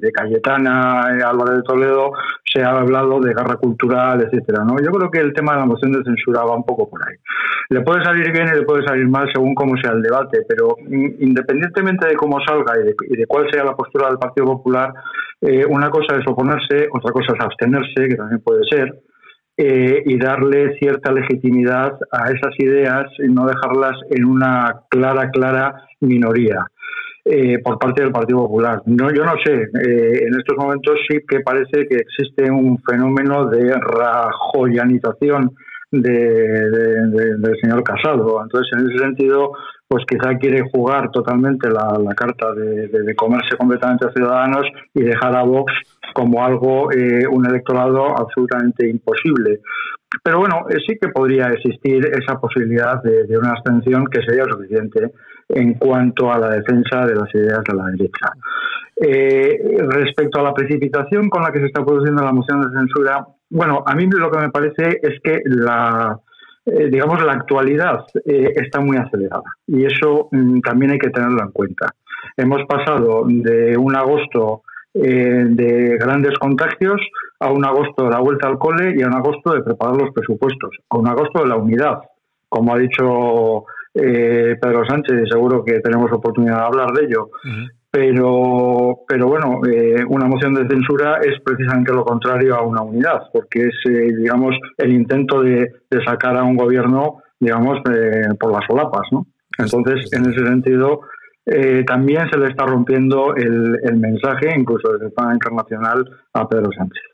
de, 0.00 0.12
Cayetana 0.12 1.08
eh, 1.10 1.22
Álvarez 1.24 1.56
de 1.56 1.62
Toledo, 1.62 2.12
se 2.44 2.62
ha 2.62 2.70
hablado 2.70 3.20
de 3.20 3.34
guerra 3.34 3.56
cultural, 3.56 4.22
etcétera. 4.22 4.64
¿no? 4.64 4.76
Yo 4.80 4.90
creo 4.92 5.10
que 5.10 5.18
el 5.18 5.32
tema 5.32 5.54
de 5.54 5.60
la 5.60 5.66
moción 5.66 5.92
de 5.92 6.04
censura 6.04 6.44
va 6.44 6.56
un 6.56 6.64
poco 6.64 6.88
por 6.88 7.00
ahí. 7.06 7.16
Le 7.70 7.80
puede 7.80 8.04
salir 8.04 8.30
bien 8.30 8.46
y 8.46 8.60
le 8.60 8.62
puede 8.62 8.86
salir 8.86 9.08
mal 9.08 9.28
según 9.32 9.54
cómo 9.54 9.76
sea 9.82 9.90
el 9.92 10.02
debate, 10.02 10.38
pero 10.48 10.76
independientemente 10.88 12.06
de 12.06 12.14
cómo 12.14 12.38
salga 12.46 12.74
y 12.80 13.16
de, 13.16 13.26
cuál 13.26 13.50
sea 13.50 13.64
la 13.64 13.74
postura 13.74 14.08
del 14.08 14.18
Partido 14.18 14.46
Popular, 14.46 14.92
eh, 15.40 15.64
una 15.68 15.90
cosa 15.90 16.16
es 16.16 16.26
oponerse, 16.28 16.88
otra 16.92 17.12
cosa 17.12 17.34
es 17.34 17.40
abstenerse, 17.40 18.08
que 18.08 18.14
también 18.14 18.40
puede 18.40 18.64
ser. 18.70 18.94
Eh, 19.58 20.02
y 20.04 20.18
darle 20.18 20.76
cierta 20.78 21.10
legitimidad 21.12 21.98
a 22.12 22.26
esas 22.30 22.52
ideas 22.58 23.06
y 23.18 23.28
no 23.32 23.46
dejarlas 23.46 23.96
en 24.10 24.26
una 24.26 24.82
clara, 24.90 25.30
clara 25.30 25.74
minoría. 26.00 26.66
Eh, 27.28 27.58
por 27.58 27.76
parte 27.78 28.02
del 28.02 28.12
Partido 28.12 28.38
Popular. 28.40 28.82
No, 28.86 29.12
yo 29.12 29.24
no 29.24 29.32
sé, 29.44 29.52
eh, 29.52 30.26
en 30.28 30.38
estos 30.38 30.56
momentos 30.56 30.94
sí 31.08 31.18
que 31.26 31.40
parece 31.40 31.88
que 31.88 31.96
existe 31.96 32.48
un 32.48 32.78
fenómeno 32.88 33.46
de 33.46 33.74
rajoyanización 33.74 35.50
del 35.90 37.56
señor 37.60 37.82
Casado. 37.82 38.40
Entonces, 38.42 38.78
en 38.78 38.88
ese 38.88 38.98
sentido, 38.98 39.52
pues 39.88 40.04
quizá 40.08 40.36
quiere 40.36 40.68
jugar 40.72 41.10
totalmente 41.10 41.68
la, 41.70 41.96
carta 42.16 42.52
de, 42.54 43.14
comerse 43.14 43.56
completamente 43.56 44.06
a 44.06 44.12
ciudadanos 44.12 44.66
y 44.94 45.02
dejar 45.02 45.36
a 45.36 45.42
Vox 45.42 45.72
como 46.12 46.44
algo, 46.44 46.90
eh, 46.92 47.26
un 47.30 47.46
electorado 47.46 48.06
absolutamente 48.18 48.88
imposible. 48.88 49.60
Pero 50.22 50.40
bueno, 50.40 50.66
eh, 50.70 50.76
sí 50.86 50.96
que 51.00 51.08
podría 51.08 51.48
existir 51.48 52.04
esa 52.06 52.40
posibilidad 52.40 53.00
de, 53.02 53.38
una 53.38 53.50
abstención 53.50 54.06
que 54.06 54.22
sería 54.22 54.44
suficiente 54.44 55.12
en 55.48 55.74
cuanto 55.74 56.32
a 56.32 56.38
la 56.38 56.50
defensa 56.50 57.06
de 57.06 57.14
las 57.14 57.32
ideas 57.34 57.62
de 57.68 57.74
la 57.74 57.84
derecha. 57.84 58.32
Eh, 58.96 59.78
respecto 59.88 60.40
a 60.40 60.42
la 60.42 60.54
precipitación 60.54 61.28
con 61.28 61.42
la 61.42 61.52
que 61.52 61.60
se 61.60 61.66
está 61.66 61.84
produciendo 61.84 62.24
la 62.24 62.32
moción 62.32 62.62
de 62.62 62.76
censura, 62.76 63.24
bueno, 63.50 63.84
a 63.86 63.94
mí 63.94 64.08
lo 64.10 64.30
que 64.30 64.40
me 64.40 64.50
parece 64.50 64.98
es 65.02 65.20
que 65.22 65.42
la, 65.44 66.18
eh, 66.66 66.88
digamos, 66.90 67.22
la 67.24 67.32
actualidad 67.32 68.04
eh, 68.24 68.52
está 68.56 68.80
muy 68.80 68.96
acelerada. 68.96 69.44
Y 69.68 69.84
eso 69.84 70.28
mm, 70.32 70.60
también 70.60 70.90
hay 70.90 70.98
que 70.98 71.10
tenerlo 71.10 71.40
en 71.40 71.52
cuenta. 71.52 71.94
Hemos 72.36 72.64
pasado 72.66 73.24
de 73.28 73.76
un 73.76 73.94
agosto 73.94 74.62
eh, 74.92 75.44
de 75.48 75.96
grandes 75.96 76.36
contagios 76.38 77.00
a 77.38 77.52
un 77.52 77.64
agosto 77.64 78.04
de 78.04 78.10
la 78.10 78.18
vuelta 78.18 78.48
al 78.48 78.58
cole 78.58 78.94
y 78.96 79.02
a 79.02 79.06
un 79.06 79.14
agosto 79.14 79.54
de 79.54 79.62
preparar 79.62 79.96
los 79.96 80.10
presupuestos, 80.12 80.70
a 80.90 80.98
un 80.98 81.06
agosto 81.06 81.42
de 81.42 81.48
la 81.48 81.56
unidad, 81.56 82.00
como 82.48 82.74
ha 82.74 82.78
dicho 82.78 83.64
Pedro 83.92 84.84
Sánchez 84.86 85.28
seguro 85.30 85.64
que 85.64 85.80
tenemos 85.80 86.12
oportunidad 86.12 86.58
de 86.58 86.66
hablar 86.66 86.92
de 86.92 87.06
ello 87.06 87.30
pero, 87.96 89.04
pero 89.08 89.26
bueno, 89.26 89.60
eh, 89.66 90.04
una 90.06 90.26
moción 90.26 90.52
de 90.52 90.68
censura 90.68 91.18
es 91.22 91.40
precisamente 91.42 91.94
lo 91.94 92.04
contrario 92.04 92.54
a 92.54 92.60
una 92.60 92.82
unidad, 92.82 93.22
porque 93.32 93.62
es, 93.62 93.74
eh, 93.88 94.14
digamos, 94.18 94.54
el 94.76 94.92
intento 94.92 95.40
de, 95.40 95.72
sacar 96.04 96.36
a 96.36 96.44
un 96.44 96.56
gobierno, 96.56 97.22
digamos, 97.40 97.78
eh, 97.90 98.28
por 98.38 98.52
las 98.52 98.66
solapas, 98.66 99.00
¿no? 99.12 99.26
Entonces, 99.56 100.12
en 100.12 100.30
ese 100.30 100.46
sentido, 100.46 101.00
eh, 101.46 101.84
también 101.86 102.28
se 102.30 102.38
le 102.38 102.48
está 102.48 102.66
rompiendo 102.66 103.34
el, 103.34 103.96
mensaje, 103.96 104.50
incluso 104.54 104.92
desde 104.92 105.06
el 105.06 105.12
plan 105.12 105.32
internacional, 105.32 106.04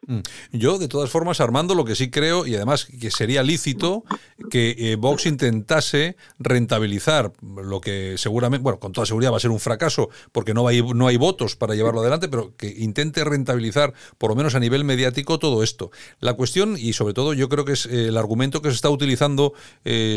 Mm. 0.06 0.20
Yo, 0.52 0.78
de 0.78 0.88
todas 0.88 1.10
formas, 1.10 1.40
Armando, 1.40 1.74
lo 1.74 1.84
que 1.84 1.94
sí 1.94 2.10
creo, 2.10 2.46
y 2.46 2.56
además 2.56 2.86
que 2.86 3.10
sería 3.10 3.42
lícito, 3.42 4.04
que 4.50 4.74
eh, 4.76 4.96
Vox 4.96 5.26
intentase 5.26 6.16
rentabilizar 6.38 7.32
lo 7.40 7.80
que 7.80 8.14
seguramente, 8.18 8.62
bueno, 8.62 8.80
con 8.80 8.92
toda 8.92 9.06
seguridad 9.06 9.32
va 9.32 9.36
a 9.36 9.40
ser 9.40 9.50
un 9.50 9.60
fracaso, 9.60 10.10
porque 10.32 10.54
no 10.54 10.66
hay, 10.66 10.82
no 10.82 11.06
hay 11.06 11.16
votos 11.16 11.54
para 11.54 11.74
llevarlo 11.74 12.00
adelante, 12.00 12.28
pero 12.28 12.56
que 12.56 12.68
intente 12.68 13.24
rentabilizar, 13.24 13.94
por 14.18 14.30
lo 14.30 14.36
menos 14.36 14.54
a 14.54 14.60
nivel 14.60 14.84
mediático, 14.84 15.38
todo 15.38 15.62
esto. 15.62 15.90
La 16.18 16.34
cuestión, 16.34 16.76
y 16.76 16.94
sobre 16.94 17.14
todo 17.14 17.32
yo 17.32 17.48
creo 17.48 17.64
que 17.64 17.72
es 17.72 17.86
eh, 17.86 18.08
el 18.08 18.16
argumento 18.16 18.60
que 18.60 18.70
se 18.70 18.74
está 18.74 18.90
utilizando, 18.90 19.52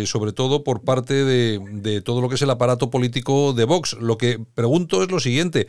sobre 0.05 0.33
todo 0.33 0.63
por 0.63 0.81
parte 0.81 1.23
de 1.23 2.01
todo 2.03 2.21
lo 2.21 2.29
que 2.29 2.35
es 2.35 2.41
el 2.41 2.49
aparato 2.49 2.89
político 2.89 3.53
de 3.53 3.65
Vox, 3.65 3.93
lo 3.93 4.17
que 4.17 4.39
pregunto 4.55 5.03
es 5.03 5.11
lo 5.11 5.19
siguiente. 5.19 5.67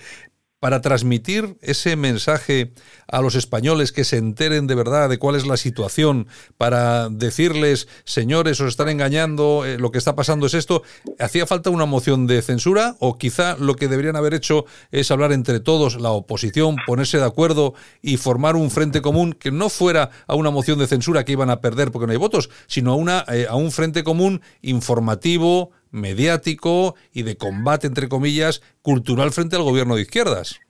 Para 0.66 0.80
transmitir 0.80 1.58
ese 1.60 1.94
mensaje 1.94 2.72
a 3.06 3.20
los 3.20 3.36
españoles 3.36 3.92
que 3.92 4.02
se 4.02 4.16
enteren 4.16 4.66
de 4.66 4.74
verdad 4.74 5.08
de 5.08 5.16
cuál 5.16 5.36
es 5.36 5.46
la 5.46 5.56
situación, 5.56 6.26
para 6.58 7.08
decirles, 7.08 7.86
señores, 8.04 8.60
os 8.60 8.70
están 8.70 8.88
engañando, 8.88 9.64
eh, 9.64 9.78
lo 9.78 9.92
que 9.92 9.98
está 9.98 10.16
pasando 10.16 10.44
es 10.44 10.54
esto, 10.54 10.82
¿hacía 11.20 11.46
falta 11.46 11.70
una 11.70 11.84
moción 11.84 12.26
de 12.26 12.42
censura? 12.42 12.96
¿O 12.98 13.16
quizá 13.16 13.56
lo 13.56 13.76
que 13.76 13.86
deberían 13.86 14.16
haber 14.16 14.34
hecho 14.34 14.64
es 14.90 15.12
hablar 15.12 15.30
entre 15.30 15.60
todos, 15.60 16.00
la 16.00 16.10
oposición, 16.10 16.74
ponerse 16.84 17.18
de 17.18 17.26
acuerdo 17.26 17.74
y 18.02 18.16
formar 18.16 18.56
un 18.56 18.72
frente 18.72 19.02
común 19.02 19.34
que 19.34 19.52
no 19.52 19.68
fuera 19.68 20.10
a 20.26 20.34
una 20.34 20.50
moción 20.50 20.80
de 20.80 20.88
censura 20.88 21.24
que 21.24 21.30
iban 21.30 21.50
a 21.50 21.60
perder 21.60 21.92
porque 21.92 22.06
no 22.08 22.12
hay 22.12 22.18
votos, 22.18 22.50
sino 22.66 22.90
a, 22.90 22.96
una, 22.96 23.24
eh, 23.28 23.46
a 23.48 23.54
un 23.54 23.70
frente 23.70 24.02
común 24.02 24.42
informativo, 24.62 25.70
mediático 25.90 26.94
y 27.12 27.22
de 27.22 27.36
combate, 27.36 27.86
entre 27.86 28.08
comillas, 28.08 28.62
cultural 28.82 29.32
frente 29.32 29.56
al 29.56 29.62
gobierno 29.62 29.96
de 29.96 30.02
izquierdas. 30.02 30.60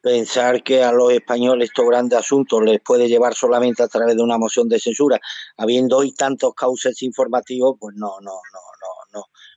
Pensar 0.00 0.62
que 0.62 0.84
a 0.84 0.92
los 0.92 1.12
españoles 1.12 1.70
estos 1.70 1.86
grandes 1.88 2.18
asuntos 2.18 2.62
les 2.62 2.80
puede 2.80 3.08
llevar 3.08 3.34
solamente 3.34 3.82
a 3.82 3.88
través 3.88 4.16
de 4.16 4.22
una 4.22 4.38
moción 4.38 4.68
de 4.68 4.78
censura, 4.78 5.20
habiendo 5.56 5.96
hoy 5.96 6.12
tantos 6.12 6.54
cauces 6.54 7.02
informativos, 7.02 7.76
pues 7.80 7.96
no, 7.96 8.20
no, 8.20 8.30
no, 8.30 8.60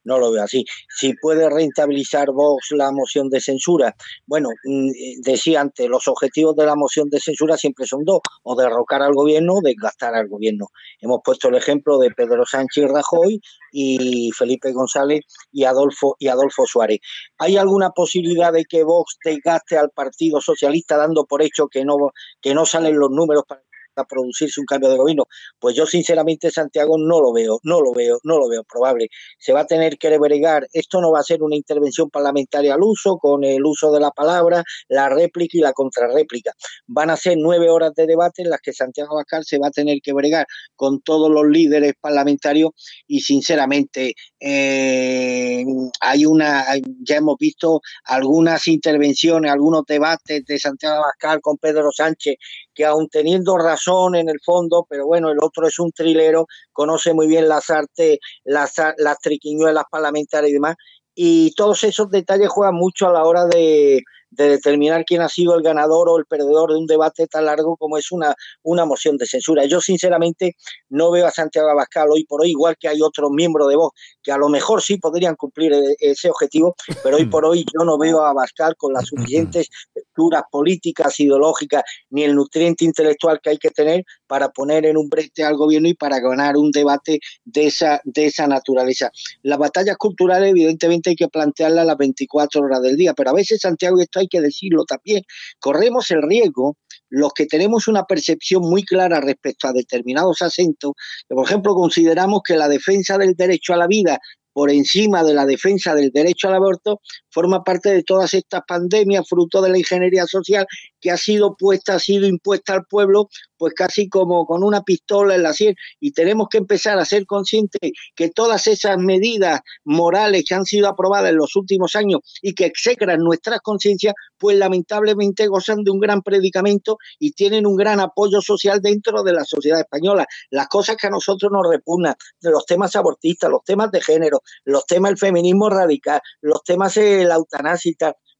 no, 0.04 0.20
lo 0.20 0.32
veo 0.32 0.44
así. 0.44 0.66
Si 0.90 1.14
puede 1.14 1.50
rentabilizar 1.50 2.28
Vox 2.32 2.72
la 2.72 2.92
moción 2.92 3.30
de 3.30 3.42
censura, 3.42 3.96
bueno, 4.26 4.50
mm, 4.64 4.90
eh, 4.90 5.16
decía 5.24 5.62
antes, 5.62 5.88
los 5.88 6.08
objetivos 6.08 6.56
de 6.56 6.66
la 6.66 6.76
moción 6.76 7.10
de 7.10 7.20
censura 7.20 7.58
siempre 7.58 7.86
son 7.86 8.04
dos, 8.06 8.22
o 8.44 8.56
derrocar 8.56 9.02
al 9.02 9.14
gobierno 9.14 9.56
o 9.56 9.62
desgastar 9.62 10.16
al 10.16 10.28
gobierno. 10.28 10.68
Hemos 11.02 11.20
puesto 11.24 11.50
el 11.50 11.56
ejemplo 11.56 11.98
de 11.98 12.12
Pedro 12.12 12.46
Sánchez 12.46 12.86
Rajoy 12.90 13.42
y 13.72 14.32
Felipe 14.32 14.72
González 14.72 15.22
y 15.52 15.66
Adolfo 15.66 16.16
y 16.20 16.28
Adolfo 16.28 16.66
Suárez. 16.66 17.00
¿Hay 17.38 17.58
alguna 17.58 17.92
posibilidad 17.92 18.52
de 18.54 18.66
que 18.66 18.84
Vox 18.84 19.18
desgaste 19.24 19.78
al 19.78 19.92
Partido 19.92 20.42
Socialista 20.42 20.98
dando 20.98 21.26
por 21.26 21.42
hecho 21.42 21.68
que 21.68 21.86
no 21.86 21.98
que 22.42 22.54
no 22.54 22.66
salen 22.66 22.98
los 22.98 23.12
números 23.12 23.44
para 23.48 23.62
a 24.02 24.06
producirse 24.06 24.60
un 24.60 24.66
cambio 24.66 24.90
de 24.90 24.98
gobierno? 24.98 25.26
Pues 25.60 25.76
yo 25.76 25.86
sinceramente 25.86 26.52
Santiago 26.52 26.98
no 26.98 27.22
lo 27.22 27.34
veo, 27.34 27.60
no 27.64 27.82
lo 27.82 27.94
veo, 27.94 28.20
no 28.24 28.38
lo 28.38 28.48
veo 28.48 28.64
probable. 28.64 29.10
Se 29.38 29.54
va 29.54 29.62
a 29.62 29.68
tener 29.68 29.98
que 29.98 30.10
rebregar, 30.10 30.68
esto 30.74 31.02
no 31.02 31.12
va 31.12 31.20
a 31.20 31.24
ser 31.24 31.44
una 31.44 31.56
intervención 31.56 32.10
parlamentaria 32.10 32.74
al 32.74 32.84
uso, 32.84 33.18
con 33.18 33.44
el 33.44 33.66
uso 33.66 33.92
de 33.92 34.00
la 34.00 34.12
palabra, 34.12 34.64
la 34.88 35.10
réplica 35.10 35.58
y 35.58 35.62
la 35.62 35.74
contrarréplica. 35.74 36.54
Van 36.88 37.10
a 37.10 37.18
ser 37.18 37.38
nueve 37.38 37.70
horas 37.70 37.94
de 37.96 38.08
debate 38.08 38.42
en 38.42 38.50
las 38.50 38.62
que 38.62 38.74
Santiago 38.74 39.14
Abascal 39.14 39.44
se 39.46 39.58
va 39.58 39.68
a 39.68 39.72
tener 39.72 40.00
que 40.02 40.14
bregar 40.14 40.48
con 40.76 41.02
todos 41.02 41.30
los 41.30 41.46
líderes 41.46 41.94
parlamentarios 42.00 42.72
y 43.08 43.22
sinceramente 43.22 44.14
eh, 44.40 45.66
hay 46.02 46.26
una, 46.26 46.66
ya 47.02 47.18
hemos 47.18 47.38
visto 47.38 47.82
algunas 48.06 48.68
intervenciones, 48.68 49.52
algunos 49.52 49.84
debates 49.86 50.46
de 50.46 50.60
Santiago 50.60 51.04
Abascal 51.04 51.42
con 51.42 51.58
Pedro 51.58 51.92
Sánchez 51.92 52.36
que 52.80 52.86
aun 52.86 53.10
teniendo 53.10 53.58
razón 53.58 54.16
en 54.16 54.30
el 54.30 54.40
fondo, 54.40 54.86
pero 54.90 55.06
bueno, 55.06 55.30
el 55.32 55.40
otro 55.42 55.68
es 55.68 55.80
un 55.80 55.92
trilero, 55.92 56.48
conoce 56.72 57.14
muy 57.14 57.28
bien 57.28 57.50
las 57.50 57.70
artes, 57.70 58.20
las, 58.46 58.72
las 58.96 59.20
triquiñuelas 59.20 59.84
parlamentarias 59.92 60.50
y 60.50 60.54
demás, 60.54 60.78
y 61.14 61.54
todos 61.56 61.84
esos 61.84 62.10
detalles 62.10 62.48
juegan 62.48 62.76
mucho 62.76 63.10
a 63.10 63.12
la 63.12 63.26
hora 63.26 63.48
de, 63.48 64.02
de 64.32 64.50
determinar 64.50 65.06
quién 65.06 65.22
ha 65.22 65.30
sido 65.30 65.56
el 65.56 65.64
ganador 65.64 66.10
o 66.10 66.18
el 66.18 66.26
perdedor 66.26 66.72
de 66.72 66.78
un 66.78 66.86
debate 66.86 67.28
tan 67.28 67.46
largo 67.46 67.78
como 67.78 67.98
es 67.98 68.12
una, 68.12 68.36
una 68.64 68.86
moción 68.86 69.18
de 69.18 69.26
censura. 69.26 69.66
Yo 69.66 69.82
sinceramente 69.82 70.56
no 70.90 71.12
veo 71.12 71.26
a 71.26 71.32
Santiago 71.32 71.70
Abascal 71.70 72.10
hoy 72.12 72.26
por 72.26 72.42
hoy, 72.42 72.52
igual 72.52 72.78
que 72.80 72.88
hay 72.88 73.02
otros 73.02 73.32
miembros 73.32 73.68
de 73.70 73.76
Vox 73.76 74.00
que 74.22 74.32
a 74.32 74.38
lo 74.38 74.50
mejor 74.50 74.82
sí 74.82 74.98
podrían 74.98 75.36
cumplir 75.36 75.74
e, 75.74 75.96
ese 76.00 76.30
objetivo, 76.30 76.76
pero 77.04 77.18
hoy 77.18 77.26
por 77.26 77.46
hoy 77.46 77.66
yo 77.74 77.86
no 77.86 77.98
veo 77.98 78.22
a 78.22 78.30
Abascal 78.30 78.76
con 78.76 78.94
las 78.94 79.08
suficientes 79.08 79.70
lecturas 79.96 80.44
políticas, 80.52 81.20
ideológicas, 81.20 81.84
ni 82.10 82.24
el 82.24 82.36
nutriente 82.36 82.86
intelectual 82.86 83.40
que 83.42 83.52
hay 83.52 83.58
que 83.58 83.72
tener 83.72 84.04
para 84.28 84.50
poner 84.50 84.86
en 84.86 84.98
un 84.98 85.10
brete 85.10 85.44
al 85.44 85.56
gobierno 85.56 85.88
y 85.88 85.94
para 85.94 86.20
ganar 86.20 86.58
un 86.58 86.72
debate 86.72 87.20
de 87.46 87.68
esa, 87.68 88.02
de 88.04 88.26
esa 88.26 88.48
naturaleza. 88.48 89.12
Las 89.42 89.58
batallas 89.58 89.98
culturales, 89.98 90.50
evidentemente, 90.50 91.12
hay 91.12 91.16
que 91.16 91.28
plantearlas 91.28 91.86
las 91.86 91.98
24 91.98 92.62
horas 92.62 92.82
del 92.82 92.96
día, 92.96 93.14
pero 93.14 93.32
a 93.32 93.34
veces, 93.34 93.62
Santiago, 93.62 94.00
y 94.00 94.04
hay 94.20 94.28
que 94.28 94.42
decirlo 94.42 94.86
también, 94.86 95.24
corremos 95.60 96.10
el 96.12 96.22
riesgo 96.22 96.78
los 97.10 97.34
que 97.34 97.48
tenemos 97.48 97.88
una 97.88 98.06
percepción 98.06 98.62
muy 98.62 98.84
clara 98.84 99.20
respecto 99.20 99.68
a 99.68 99.74
determinados 99.74 100.42
acentos, 100.42 100.94
que 101.28 101.36
por 101.36 101.46
ejemplo 101.46 101.74
consideramos 101.74 102.42
que 102.46 102.56
la 102.56 102.68
defensa 102.68 103.18
del 103.18 103.34
derecho 103.36 103.74
a 103.74 103.78
la 103.78 103.88
vida 103.88 104.20
por 104.54 104.72
encima 104.72 105.24
de 105.24 105.34
la 105.34 105.46
defensa 105.46 105.96
del 105.96 106.12
derecho 106.12 106.48
al 106.48 106.56
aborto, 106.56 107.02
forma 107.30 107.64
parte 107.64 107.94
de 107.94 108.04
todas 108.04 108.34
estas 108.34 108.62
pandemias, 108.68 109.28
fruto 109.28 109.62
de 109.62 109.70
la 109.70 109.78
ingeniería 109.78 110.26
social 110.26 110.66
que 111.00 111.12
ha 111.12 111.18
sido 111.18 111.56
puesta, 111.56 111.96
ha 111.96 112.00
sido 112.00 112.28
impuesta 112.28 112.74
al 112.74 112.86
pueblo 112.86 113.30
pues 113.60 113.74
casi 113.76 114.10
como 114.10 114.46
con 114.46 114.64
una 114.64 114.82
pistola 114.82 115.36
en 115.36 115.44
la 115.44 115.54
sien 115.54 115.76
y 116.00 116.12
tenemos 116.12 116.48
que 116.50 116.58
empezar 116.58 116.98
a 116.98 117.06
ser 117.06 117.28
conscientes 117.28 117.92
que 118.16 118.30
todas 118.30 118.66
esas 118.66 118.98
medidas 118.98 119.62
morales 119.84 120.46
que 120.48 120.56
han 120.56 120.66
sido 120.66 120.88
aprobadas 120.88 121.30
en 121.30 121.38
los 121.38 121.56
últimos 121.56 121.96
años 121.96 122.22
y 122.42 122.56
que 122.56 122.66
execran 122.66 123.20
nuestras 123.20 123.60
conciencias, 123.60 124.16
pues 124.38 124.58
lamentablemente 124.58 125.48
gozan 125.48 125.84
de 125.84 125.92
un 125.92 126.00
gran 126.00 126.22
predicamento 126.22 126.98
y 127.20 127.34
tienen 127.34 127.68
un 127.68 127.76
gran 127.76 128.00
apoyo 128.00 128.42
social 128.42 128.82
dentro 128.82 129.22
de 129.24 129.34
la 129.34 129.44
sociedad 129.44 129.80
española. 129.80 130.26
Las 130.50 130.68
cosas 130.68 130.96
que 130.96 131.08
a 131.08 131.12
nosotros 131.12 131.52
nos 131.52 131.70
repugnan, 131.70 132.16
los 132.42 132.66
temas 132.66 132.96
abortistas, 132.96 133.52
los 133.52 133.64
temas 133.64 133.92
de 133.92 134.02
género, 134.02 134.42
los 134.64 134.86
temas 134.86 135.12
del 135.12 135.18
feminismo 135.18 135.70
radical, 135.70 136.22
los 136.42 136.64
temas 136.64 136.96
de 136.96 137.26
la 137.26 137.36
eutanasia 137.36 137.80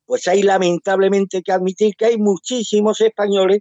pues 0.06 0.28
hay 0.28 0.42
lamentablemente 0.42 1.44
que 1.44 1.52
admitir 1.52 1.96
que 1.96 2.06
hay 2.06 2.18
muchísimos 2.18 3.00
españoles 3.00 3.60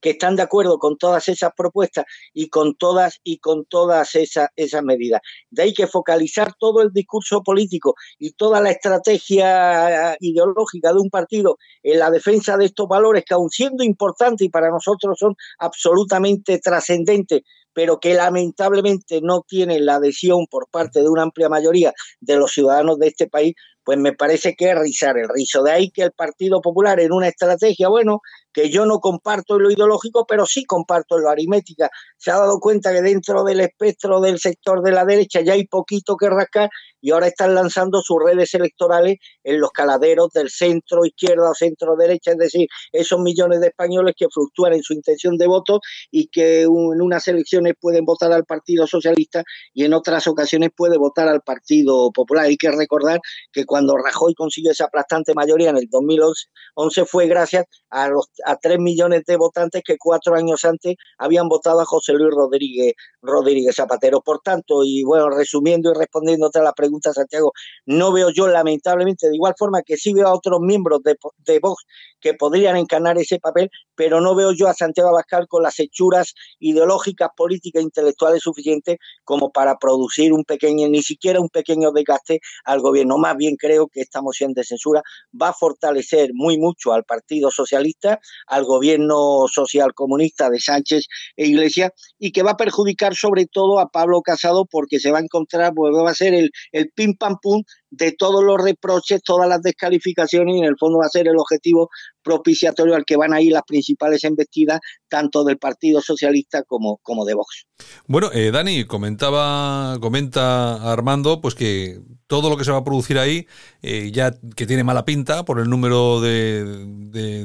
que 0.00 0.10
están 0.10 0.36
de 0.36 0.42
acuerdo 0.42 0.78
con 0.78 0.96
todas 0.96 1.28
esas 1.28 1.52
propuestas 1.56 2.04
y 2.32 2.48
con 2.48 2.74
todas 2.74 3.20
y 3.24 3.38
con 3.38 3.64
todas 3.64 4.14
esas, 4.14 4.48
esas 4.56 4.82
medidas. 4.82 5.20
De 5.50 5.62
ahí 5.62 5.74
que 5.74 5.86
focalizar 5.86 6.54
todo 6.58 6.82
el 6.82 6.92
discurso 6.92 7.42
político 7.42 7.94
y 8.18 8.32
toda 8.32 8.60
la 8.60 8.70
estrategia 8.70 10.16
ideológica 10.20 10.92
de 10.92 11.00
un 11.00 11.10
partido 11.10 11.58
en 11.82 11.98
la 11.98 12.10
defensa 12.10 12.56
de 12.56 12.66
estos 12.66 12.88
valores 12.88 13.24
que 13.24 13.34
aun 13.34 13.50
siendo 13.50 13.84
importantes 13.84 14.46
y 14.46 14.50
para 14.50 14.70
nosotros 14.70 15.18
son 15.18 15.34
absolutamente 15.58 16.58
trascendentes, 16.58 17.42
pero 17.72 17.98
que 18.00 18.14
lamentablemente 18.14 19.20
no 19.22 19.42
tienen 19.46 19.86
la 19.86 19.96
adhesión 19.96 20.46
por 20.50 20.68
parte 20.68 21.00
de 21.00 21.08
una 21.08 21.22
amplia 21.22 21.48
mayoría 21.48 21.92
de 22.20 22.36
los 22.36 22.52
ciudadanos 22.52 22.98
de 22.98 23.08
este 23.08 23.28
país, 23.28 23.54
pues 23.84 23.98
me 23.98 24.12
parece 24.12 24.54
que 24.54 24.70
es 24.70 24.78
rizar 24.78 25.18
el 25.18 25.28
rizo. 25.28 25.62
De 25.62 25.72
ahí 25.72 25.90
que 25.90 26.02
el 26.02 26.12
Partido 26.12 26.60
Popular 26.60 27.00
en 27.00 27.12
una 27.12 27.28
estrategia, 27.28 27.88
bueno, 27.88 28.20
que 28.52 28.70
yo 28.70 28.86
no 28.86 29.00
comparto 29.00 29.56
en 29.56 29.62
lo 29.62 29.70
ideológico, 29.70 30.26
pero 30.26 30.46
sí 30.46 30.64
comparto 30.64 31.16
en 31.16 31.24
lo 31.24 31.30
aritmética. 31.30 31.90
Se 32.16 32.30
ha 32.30 32.38
dado 32.38 32.60
cuenta 32.60 32.92
que 32.92 33.02
dentro 33.02 33.44
del 33.44 33.60
espectro 33.60 34.20
del 34.20 34.38
sector 34.38 34.82
de 34.82 34.92
la 34.92 35.04
derecha 35.04 35.40
ya 35.40 35.54
hay 35.54 35.66
poquito 35.66 36.16
que 36.16 36.28
rascar 36.28 36.70
y 37.02 37.10
ahora 37.10 37.26
están 37.26 37.54
lanzando 37.54 38.00
sus 38.00 38.16
redes 38.24 38.54
electorales 38.54 39.18
en 39.44 39.60
los 39.60 39.70
caladeros 39.72 40.30
del 40.32 40.48
centro 40.48 41.04
izquierda 41.04 41.50
o 41.50 41.54
centro 41.54 41.96
derecha, 41.96 42.30
es 42.30 42.38
decir, 42.38 42.68
esos 42.92 43.20
millones 43.20 43.60
de 43.60 43.66
españoles 43.66 44.14
que 44.16 44.28
fluctúan 44.32 44.72
en 44.72 44.82
su 44.82 44.94
intención 44.94 45.36
de 45.36 45.46
voto 45.46 45.80
y 46.10 46.28
que 46.28 46.62
en 46.62 46.70
unas 46.70 47.28
elecciones 47.28 47.74
pueden 47.78 48.04
votar 48.04 48.32
al 48.32 48.44
Partido 48.44 48.86
Socialista 48.86 49.42
y 49.74 49.84
en 49.84 49.92
otras 49.92 50.26
ocasiones 50.26 50.70
puede 50.74 50.96
votar 50.96 51.28
al 51.28 51.42
Partido 51.42 52.10
Popular. 52.12 52.46
Hay 52.46 52.56
que 52.56 52.70
recordar 52.70 53.20
que 53.52 53.66
cuando 53.66 53.96
Rajoy 53.96 54.34
consiguió 54.34 54.70
esa 54.70 54.84
aplastante 54.84 55.34
mayoría 55.34 55.70
en 55.70 55.76
el 55.76 55.88
2011 55.90 57.04
fue 57.04 57.26
gracias 57.26 57.66
a 57.90 58.08
los 58.08 58.30
a 58.46 58.56
millones 58.78 59.24
de 59.26 59.36
votantes 59.36 59.82
que 59.84 59.96
cuatro 59.98 60.34
años 60.34 60.64
antes 60.64 60.96
habían 61.18 61.48
votado 61.48 61.80
a 61.80 61.84
José 61.84 62.12
Luis 62.14 62.30
Rodríguez, 62.34 62.94
Rodríguez 63.20 63.76
Zapatero. 63.76 64.20
Por 64.22 64.40
tanto, 64.40 64.84
y 64.84 65.02
bueno, 65.02 65.28
resumiendo 65.30 65.90
y 65.90 65.94
respondiéndote 65.94 66.58
a 66.58 66.62
la 66.62 66.72
pregunta, 66.72 66.91
Santiago, 67.00 67.52
no 67.86 68.12
veo 68.12 68.30
yo 68.30 68.46
lamentablemente, 68.48 69.28
de 69.28 69.34
igual 69.34 69.54
forma 69.58 69.82
que 69.82 69.96
sí 69.96 70.12
veo 70.12 70.28
a 70.28 70.34
otros 70.34 70.60
miembros 70.60 71.00
de, 71.02 71.58
Vox 71.60 71.84
que 72.20 72.34
podrían 72.34 72.76
encarnar 72.76 73.18
ese 73.18 73.38
papel, 73.38 73.70
pero 73.94 74.20
no 74.20 74.34
veo 74.34 74.52
yo 74.52 74.68
a 74.68 74.74
Santiago 74.74 75.10
Abascal 75.10 75.48
con 75.48 75.62
las 75.62 75.78
hechuras 75.80 76.34
ideológicas, 76.60 77.30
políticas, 77.36 77.82
intelectuales 77.82 78.42
suficientes 78.42 78.98
como 79.24 79.50
para 79.50 79.76
producir 79.76 80.32
un 80.32 80.44
pequeño, 80.44 80.88
ni 80.88 81.02
siquiera 81.02 81.40
un 81.40 81.48
pequeño 81.48 81.90
desgaste 81.90 82.40
al 82.64 82.80
gobierno. 82.80 83.18
Más 83.18 83.36
bien 83.36 83.56
creo 83.56 83.88
que 83.88 84.00
esta 84.00 84.22
moción 84.22 84.52
de 84.54 84.64
censura 84.64 85.02
va 85.40 85.48
a 85.48 85.52
fortalecer 85.52 86.30
muy 86.32 86.58
mucho 86.58 86.92
al 86.92 87.04
Partido 87.04 87.50
Socialista, 87.50 88.20
al 88.46 88.64
gobierno 88.64 89.46
social 89.48 89.92
comunista 89.94 90.48
de 90.48 90.60
Sánchez 90.60 91.06
e 91.36 91.46
Iglesias 91.46 91.90
y 92.18 92.32
que 92.32 92.42
va 92.42 92.52
a 92.52 92.56
perjudicar 92.56 93.14
sobre 93.14 93.46
todo 93.46 93.80
a 93.80 93.88
Pablo 93.88 94.22
Casado 94.22 94.64
porque 94.64 95.00
se 95.00 95.10
va 95.10 95.18
a 95.18 95.22
encontrar, 95.22 95.72
pues 95.74 95.92
va 95.94 96.10
a 96.10 96.14
ser 96.14 96.34
el 96.34 96.81
pim 96.96 97.14
pam 97.20 97.36
pum 97.42 97.62
de 97.92 98.12
todos 98.12 98.42
los 98.42 98.60
reproches, 98.60 99.22
todas 99.22 99.46
las 99.46 99.60
descalificaciones 99.60 100.56
y 100.56 100.58
en 100.60 100.64
el 100.64 100.78
fondo 100.78 100.98
va 100.98 101.06
a 101.06 101.10
ser 101.10 101.28
el 101.28 101.36
objetivo 101.36 101.90
propiciatorio 102.22 102.94
al 102.94 103.04
que 103.04 103.16
van 103.16 103.34
a 103.34 103.40
ir 103.40 103.52
las 103.52 103.64
principales 103.64 104.24
embestidas 104.24 104.80
tanto 105.08 105.44
del 105.44 105.58
Partido 105.58 106.00
Socialista 106.00 106.62
como, 106.62 106.98
como 107.02 107.26
de 107.26 107.34
Vox. 107.34 107.66
Bueno, 108.06 108.30
eh, 108.32 108.50
Dani, 108.50 108.84
comentaba, 108.84 109.98
comenta 110.00 110.90
Armando, 110.90 111.40
pues 111.42 111.54
que 111.54 112.00
todo 112.26 112.48
lo 112.48 112.56
que 112.56 112.64
se 112.64 112.70
va 112.70 112.78
a 112.78 112.84
producir 112.84 113.18
ahí, 113.18 113.46
eh, 113.82 114.10
ya 114.10 114.34
que 114.56 114.66
tiene 114.66 114.84
mala 114.84 115.04
pinta 115.04 115.44
por 115.44 115.60
el 115.60 115.68
número 115.68 116.22
de, 116.22 116.64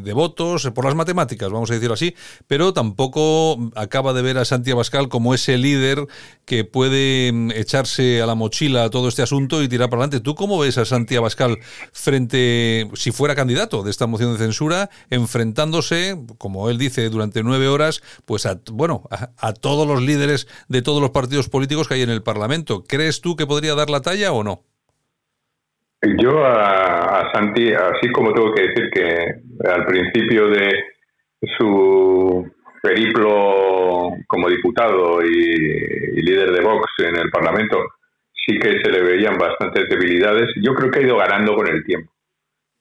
de, 0.02 0.14
votos, 0.14 0.72
por 0.74 0.86
las 0.86 0.96
matemáticas, 0.96 1.52
vamos 1.52 1.70
a 1.70 1.74
decirlo 1.74 1.96
así, 1.96 2.16
pero 2.48 2.72
tampoco 2.72 3.58
acaba 3.76 4.14
de 4.14 4.22
ver 4.22 4.38
a 4.38 4.46
Santiago 4.46 4.78
Abascal 4.78 5.10
como 5.10 5.34
ese 5.34 5.58
líder 5.58 6.08
que 6.46 6.64
puede 6.64 7.34
mm, 7.34 7.52
echarse 7.52 8.22
a 8.22 8.26
la 8.26 8.36
mochila 8.36 8.90
todo 8.90 9.10
este 9.10 9.24
asunto 9.24 9.62
y 9.62 9.68
tirar 9.68 9.90
para 9.90 10.04
adelante. 10.04 10.24
¿Tú 10.24 10.36
cómo 10.38 10.60
ves 10.60 10.78
a 10.78 10.86
Santiago 10.86 11.26
Abascal 11.26 11.58
frente, 11.92 12.88
si 12.94 13.12
fuera 13.12 13.36
candidato 13.36 13.84
de 13.84 13.92
esta 13.92 14.08
moción 14.08 14.32
de 14.34 14.40
censura, 14.40 14.90
enfrentándose, 15.10 16.16
como 16.38 16.70
él 16.70 16.78
dice, 16.78 17.10
durante 17.10 17.44
nueve 17.44 17.68
horas, 17.68 18.02
pues 18.26 18.46
a, 18.46 18.60
bueno, 18.72 19.04
a, 19.10 19.54
todos 19.54 19.88
los 19.88 20.02
líderes 20.02 20.48
de 20.70 20.82
todos 20.82 21.02
los 21.02 21.12
partidos 21.12 21.50
políticos 21.50 21.88
que 21.88 21.96
hay 21.96 22.04
en 22.04 22.10
el 22.10 22.24
Parlamento? 22.24 22.84
¿Crees 22.88 23.22
tú 23.22 23.36
que 23.36 23.48
podría 23.48 23.76
dar 23.76 23.90
la 23.90 24.02
talla 24.02 24.32
o 24.32 24.44
no? 24.44 24.62
Yo 26.20 26.46
a 26.46 27.32
Santi, 27.34 27.74
así 27.74 28.12
como 28.12 28.32
tengo 28.32 28.54
que 28.54 28.62
decir 28.62 28.90
que 28.94 29.68
al 29.68 29.86
principio 29.86 30.48
de 30.48 30.72
su 31.58 32.48
periplo 32.82 34.12
como 34.28 34.50
diputado 34.50 35.22
y, 35.24 36.22
líder 36.22 36.52
de 36.52 36.62
Vox 36.62 36.86
en 37.00 37.16
el 37.16 37.30
Parlamento, 37.30 37.78
sí 38.48 38.58
que 38.58 38.80
se 38.82 38.90
le 38.90 39.04
veían 39.04 39.38
bastantes 39.38 39.90
debilidades. 39.90 40.50
Yo 40.62 40.74
creo 40.74 40.90
que 40.90 41.00
ha 41.00 41.04
ido 41.04 41.18
ganando 41.18 41.56
con 41.56 41.68
el 41.68 41.84
tiempo. 41.84 42.12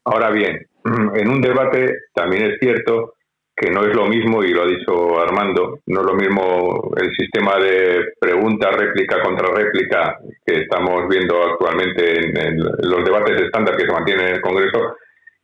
Ahora 0.05 0.31
bien, 0.31 0.67
en 1.15 1.29
un 1.29 1.41
debate 1.41 1.93
también 2.15 2.45
es 2.47 2.59
cierto 2.61 3.15
que 3.57 3.71
no 3.71 3.87
es 3.87 3.97
lo 3.97 4.05
mismo, 4.05 4.45
y 4.45 4.53
lo 4.53 4.65
ha 4.65 4.67
dicho 4.67 5.19
Armando, 5.19 5.81
no 5.87 6.01
es 6.01 6.07
lo 6.07 6.15
mismo 6.15 6.93
el 6.95 7.11
sistema 7.17 7.57
de 7.57 8.13
pregunta, 8.21 8.71
réplica, 8.71 9.23
contra 9.23 9.49
réplica 9.49 10.19
que 10.45 10.61
estamos 10.61 11.09
viendo 11.09 11.43
actualmente 11.43 12.21
en, 12.21 12.59
los 12.59 13.03
debates 13.03 13.41
estándar 13.41 13.75
que 13.75 13.87
se 13.87 13.93
mantienen 13.93 14.27
en 14.27 14.35
el 14.35 14.41
Congreso 14.43 14.97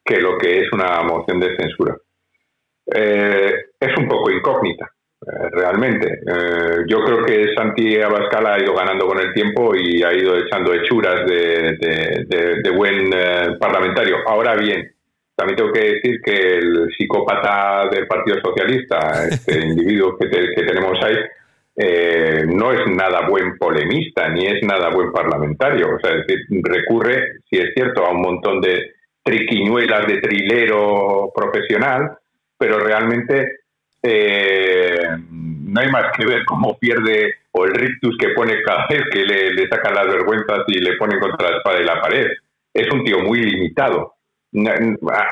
que 0.04 0.20
lo 0.20 0.36
que 0.36 0.60
es 0.60 0.72
una 0.72 1.00
moción 1.02 1.40
de 1.40 1.56
censura. 1.56 1.96
Eh, 2.94 3.54
es 3.80 3.96
un 3.96 4.06
poco 4.06 4.30
incógnita, 4.30 4.90
realmente. 5.24 6.20
Eh, 6.26 6.84
yo 6.88 7.04
creo 7.04 7.24
que 7.24 7.54
Santi 7.54 8.00
Abascal 8.00 8.46
ha 8.46 8.60
ido 8.60 8.74
ganando 8.74 9.06
con 9.06 9.20
el 9.20 9.32
tiempo 9.32 9.72
y 9.76 10.02
ha 10.02 10.12
ido 10.12 10.36
echando 10.36 10.74
hechuras 10.74 11.26
de, 11.26 12.70
buen 12.74 13.10
parlamentario. 13.58 14.16
Ahora 14.26 14.56
bien, 14.56 14.90
también 15.36 15.56
tengo 15.56 15.72
que 15.72 15.94
decir 15.94 16.20
que 16.22 16.58
el 16.58 16.88
psicópata 16.96 17.88
del 17.90 18.06
Partido 18.06 18.38
Socialista, 18.42 19.26
este 19.30 19.60
individuo 19.66 20.16
que, 20.18 20.26
tenemos 20.28 20.98
ahí, 21.04 21.16
no 22.48 22.72
es 22.72 22.86
nada 22.88 23.28
buen 23.28 23.56
polemista 23.56 24.28
ni 24.28 24.46
es 24.46 24.62
nada 24.64 24.90
buen 24.90 25.12
parlamentario. 25.12 25.96
O 25.96 26.00
sea, 26.00 26.18
es 26.18 26.26
decir, 26.26 26.46
recurre, 26.64 27.40
si 27.48 27.58
es 27.58 27.72
cierto, 27.74 28.04
a 28.04 28.10
un 28.10 28.22
montón 28.22 28.60
de 28.60 28.92
triquiñuelas 29.22 30.06
de 30.06 30.20
trilero 30.20 31.30
profesional, 31.34 32.18
pero 32.58 32.78
realmente 32.80 33.61
eh, 34.02 34.98
no 35.28 35.80
hay 35.80 35.88
más 35.88 36.12
que 36.16 36.26
ver 36.26 36.44
cómo 36.44 36.78
pierde 36.78 37.34
o 37.52 37.64
el 37.64 37.72
rictus 37.72 38.16
que 38.18 38.30
pone 38.30 38.62
cada 38.62 38.86
vez 38.88 39.02
que 39.12 39.24
le, 39.24 39.68
sacan 39.68 39.94
las 39.94 40.06
vergüenzas 40.06 40.64
y 40.66 40.78
le 40.80 40.96
ponen 40.96 41.20
contra 41.20 41.50
la 41.50 41.56
espada 41.58 41.80
y 41.80 41.84
la 41.84 42.00
pared. 42.00 42.26
Es 42.74 42.90
un 42.92 43.04
tío 43.04 43.20
muy 43.20 43.40
limitado. 43.40 44.14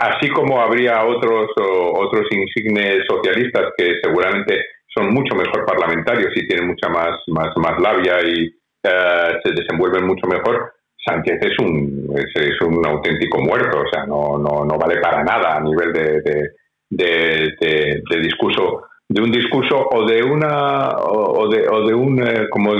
Así 0.00 0.30
como 0.30 0.61
habría 0.61 1.04
otros 1.04 1.50
otros 1.56 2.26
insignes 2.30 3.04
socialistas 3.06 3.72
que 3.76 4.00
seguramente 4.02 4.64
son 4.94 5.11
mucho 5.11 5.35
mejor 5.35 5.66
parlamentarios 5.66 6.33
y 6.35 6.46
tienen 6.48 6.68
mucha 6.68 6.88
más, 6.88 7.18
más, 7.28 7.54
más 7.56 7.78
labia 7.80 8.20
y 8.26 8.46
eh, 8.83 9.40
se 9.44 9.52
desenvuelven 9.52 10.06
mucho 10.06 10.26
mejor, 10.26 10.72
Sánchez 11.04 11.38
es 11.42 11.59
un, 11.59 12.14
es, 12.16 12.61
un 12.62 12.85
auténtico 12.87 13.38
muerto, 13.38 13.80
o 13.80 13.88
sea, 13.90 14.06
no, 14.06 14.38
no, 14.38 14.64
no 14.64 14.78
vale 14.78 15.00
para 15.00 15.22
nada 15.22 15.56
a 15.56 15.61
nivel 15.61 15.92
de, 15.92 16.50
discurso 16.90 18.90
de 19.11 19.20
un 19.20 19.33
discurso 19.33 19.88
o 19.90 20.07
de 20.07 20.22
una 20.22 20.90
o 20.98 21.48
de, 21.48 21.68
o 21.68 21.85
de 21.85 21.94
un 21.94 22.22
eh, 22.22 22.48
como, 22.48 22.70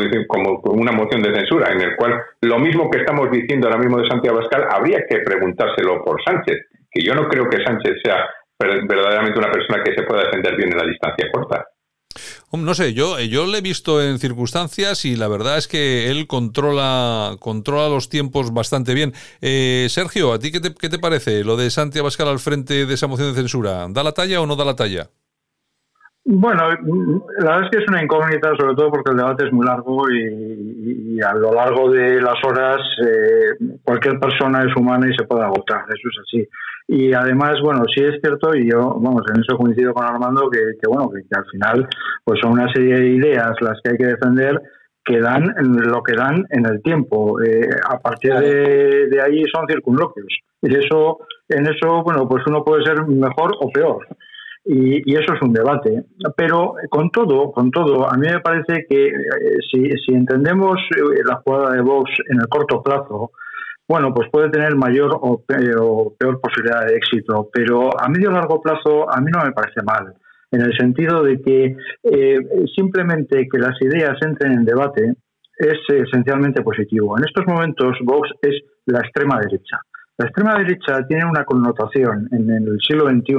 como 0.63 0.81
una 0.81 0.93
moción 0.93 1.23
de 1.23 1.35
censura 1.35 1.73
en 1.73 1.81
el 1.81 1.97
cual 1.97 2.23
lo 2.43 2.59
mismo 2.61 2.89
que 2.89 2.99
estamos 2.99 3.33
diciendo 3.33 3.67
ahora 3.67 3.81
mismo 3.81 3.99
de 3.99 4.09
Santiago 4.09 4.39
Abascal 4.39 4.69
habría 4.71 5.05
que 5.09 5.19
preguntárselo 5.19 6.05
por 6.05 6.23
Sánchez 6.23 6.69
que 6.89 7.03
yo 7.03 7.15
no 7.15 7.29
creo 7.29 7.49
que 7.49 7.65
Sánchez 7.65 7.97
sea 8.05 8.29
verdaderamente 8.59 9.41
una 9.41 9.51
persona 9.51 9.83
que 9.83 9.93
se 9.93 10.05
pueda 10.05 10.25
defender 10.25 10.57
bien 10.57 10.71
en 10.71 10.79
la 10.79 10.87
distancia 10.87 11.29
corta 11.33 11.67
no 12.53 12.75
sé, 12.75 12.95
yo, 12.95 13.19
yo 13.21 13.47
le 13.47 13.59
he 13.59 13.61
visto 13.61 14.03
en 14.03 14.19
circunstancias 14.19 15.05
y 15.05 15.17
la 15.17 15.29
verdad 15.29 15.57
es 15.57 15.69
que 15.69 16.11
él 16.11 16.27
controla, 16.27 17.37
controla 17.39 17.89
los 17.89 18.09
tiempos 18.09 18.53
bastante 18.53 18.95
bien. 18.95 19.13
Eh, 19.41 19.87
Sergio, 19.89 20.33
¿a 20.33 20.39
ti 20.39 20.51
qué 20.51 20.61
te, 20.61 20.75
qué 20.75 20.89
te 20.89 20.99
parece 20.99 21.45
lo 21.45 21.57
de 21.57 21.71
Santiago 21.71 22.07
Abascal 22.07 22.29
al 22.29 22.39
frente 22.41 22.87
de 22.87 22.95
esa 22.95 23.07
moción 23.07 23.29
de 23.29 23.35
censura? 23.35 23.87
¿Da 23.91 24.03
la 24.03 24.13
talla 24.13 24.41
o 24.41 24.47
no 24.47 24.57
da 24.57 24.65
la 24.65 24.75
talla? 24.75 25.09
Bueno, 26.25 26.69
la 27.39 27.53
verdad 27.53 27.65
es 27.65 27.71
que 27.71 27.79
es 27.79 27.89
una 27.89 28.03
incógnita, 28.03 28.55
sobre 28.57 28.75
todo 28.75 28.91
porque 28.91 29.11
el 29.11 29.17
debate 29.17 29.47
es 29.47 29.53
muy 29.53 29.67
largo 29.67 30.11
y, 30.11 31.21
a 31.23 31.35
lo 31.35 31.55
largo 31.55 31.91
de 31.91 32.21
las 32.21 32.37
horas 32.45 32.81
eh, 33.05 33.79
cualquier 33.83 34.19
persona 34.21 34.63
es 34.63 34.77
humana 34.77 35.09
y 35.09 35.17
se 35.17 35.25
puede 35.25 35.45
agotar, 35.45 35.85
eso 35.89 36.09
es 36.09 36.19
así. 36.23 36.49
Y 36.93 37.13
además, 37.13 37.61
bueno, 37.63 37.85
sí 37.95 38.03
es 38.03 38.21
cierto, 38.21 38.53
y 38.55 38.69
yo, 38.69 38.99
vamos, 39.01 39.23
en 39.33 39.41
eso 39.41 39.57
coincido 39.57 39.95
con 39.95 40.05
Armando, 40.05 40.51
que, 40.51 40.61
bueno, 40.89 41.09
que, 41.09 41.23
al 41.37 41.47
final 41.47 41.89
pues 42.25 42.41
son 42.43 42.53
una 42.53 42.73
serie 42.73 42.99
de 42.99 43.09
ideas 43.11 43.53
las 43.61 43.79
que 43.83 43.93
hay 43.93 43.97
que 43.97 44.07
defender 44.07 44.61
que 45.05 45.21
dan 45.21 45.55
lo 45.57 46.03
que 46.03 46.15
dan 46.17 46.45
en 46.51 46.67
el 46.67 46.83
tiempo. 46.83 47.41
Eh, 47.43 47.69
a 47.89 47.99
partir 48.01 48.35
de, 48.35 49.07
de 49.09 49.23
ahí 49.23 49.45
son 49.53 49.67
circunloquios. 49.69 50.27
Y 50.63 50.75
eso, 50.75 51.19
en 51.49 51.67
eso, 51.67 52.03
bueno, 52.03 52.29
pues 52.29 52.45
uno 52.47 52.65
puede 52.65 52.85
ser 52.85 53.07
mejor 53.07 53.53
o 53.61 53.71
peor 53.71 54.07
y, 54.65 55.15
eso 55.15 55.35
es 55.35 55.43
un 55.43 55.53
debate. 55.53 56.05
Pero 56.37 56.75
con 56.91 57.11
todo, 57.11 57.53
con 57.53 57.71
todo, 57.71 58.11
a 58.11 58.17
mí 58.17 58.27
me 58.29 58.41
parece 58.41 58.87
que 58.89 59.07
eh, 59.07 59.13
si, 59.71 60.13
entendemos 60.13 60.79
eh, 60.97 61.23
la 61.25 61.37
jugada 61.37 61.73
de 61.73 61.83
Vox 61.83 62.11
en 62.29 62.41
el 62.41 62.49
corto 62.49 62.83
plazo, 62.83 63.33
bueno, 63.91 64.15
pues 64.15 64.29
puede 64.31 64.51
tener 64.51 64.77
mayor 64.77 65.19
o 65.21 65.43
peor, 65.45 66.41
posibilidad 66.41 66.87
de 66.87 66.95
éxito, 66.95 67.51
pero 67.53 67.91
a 68.01 68.09
medio 68.09 68.29
o 68.29 68.33
largo 68.33 68.63
plazo 68.63 69.13
a 69.13 69.21
mí 69.21 69.33
no 69.33 69.43
me 69.43 69.51
parece 69.51 69.83
mal, 69.83 70.15
en 70.53 70.61
el 70.61 70.73
sentido 70.77 71.25
de 71.25 71.43
que 71.43 71.77
eh, 72.05 72.39
simplemente 72.77 73.49
que 73.51 73.59
las 73.59 73.75
ideas 73.83 74.17
entren 74.23 74.53
en 74.53 74.65
debate 74.65 75.15
es 75.59 75.79
esencialmente 75.89 76.63
positivo. 76.63 77.19
En 77.19 77.25
estos 77.25 77.45
momentos 77.49 77.99
Vox 78.05 78.31
es 78.41 78.63
la 78.87 79.01
extrema 79.01 79.41
derecha. 79.41 79.81
La 80.19 80.27
extrema 80.27 80.55
derecha 80.55 81.05
tiene 81.09 81.25
una 81.25 81.45
connotación 81.45 82.29
en 82.31 82.49
el 82.49 82.79
siglo 82.87 83.11
XXI 83.11 83.35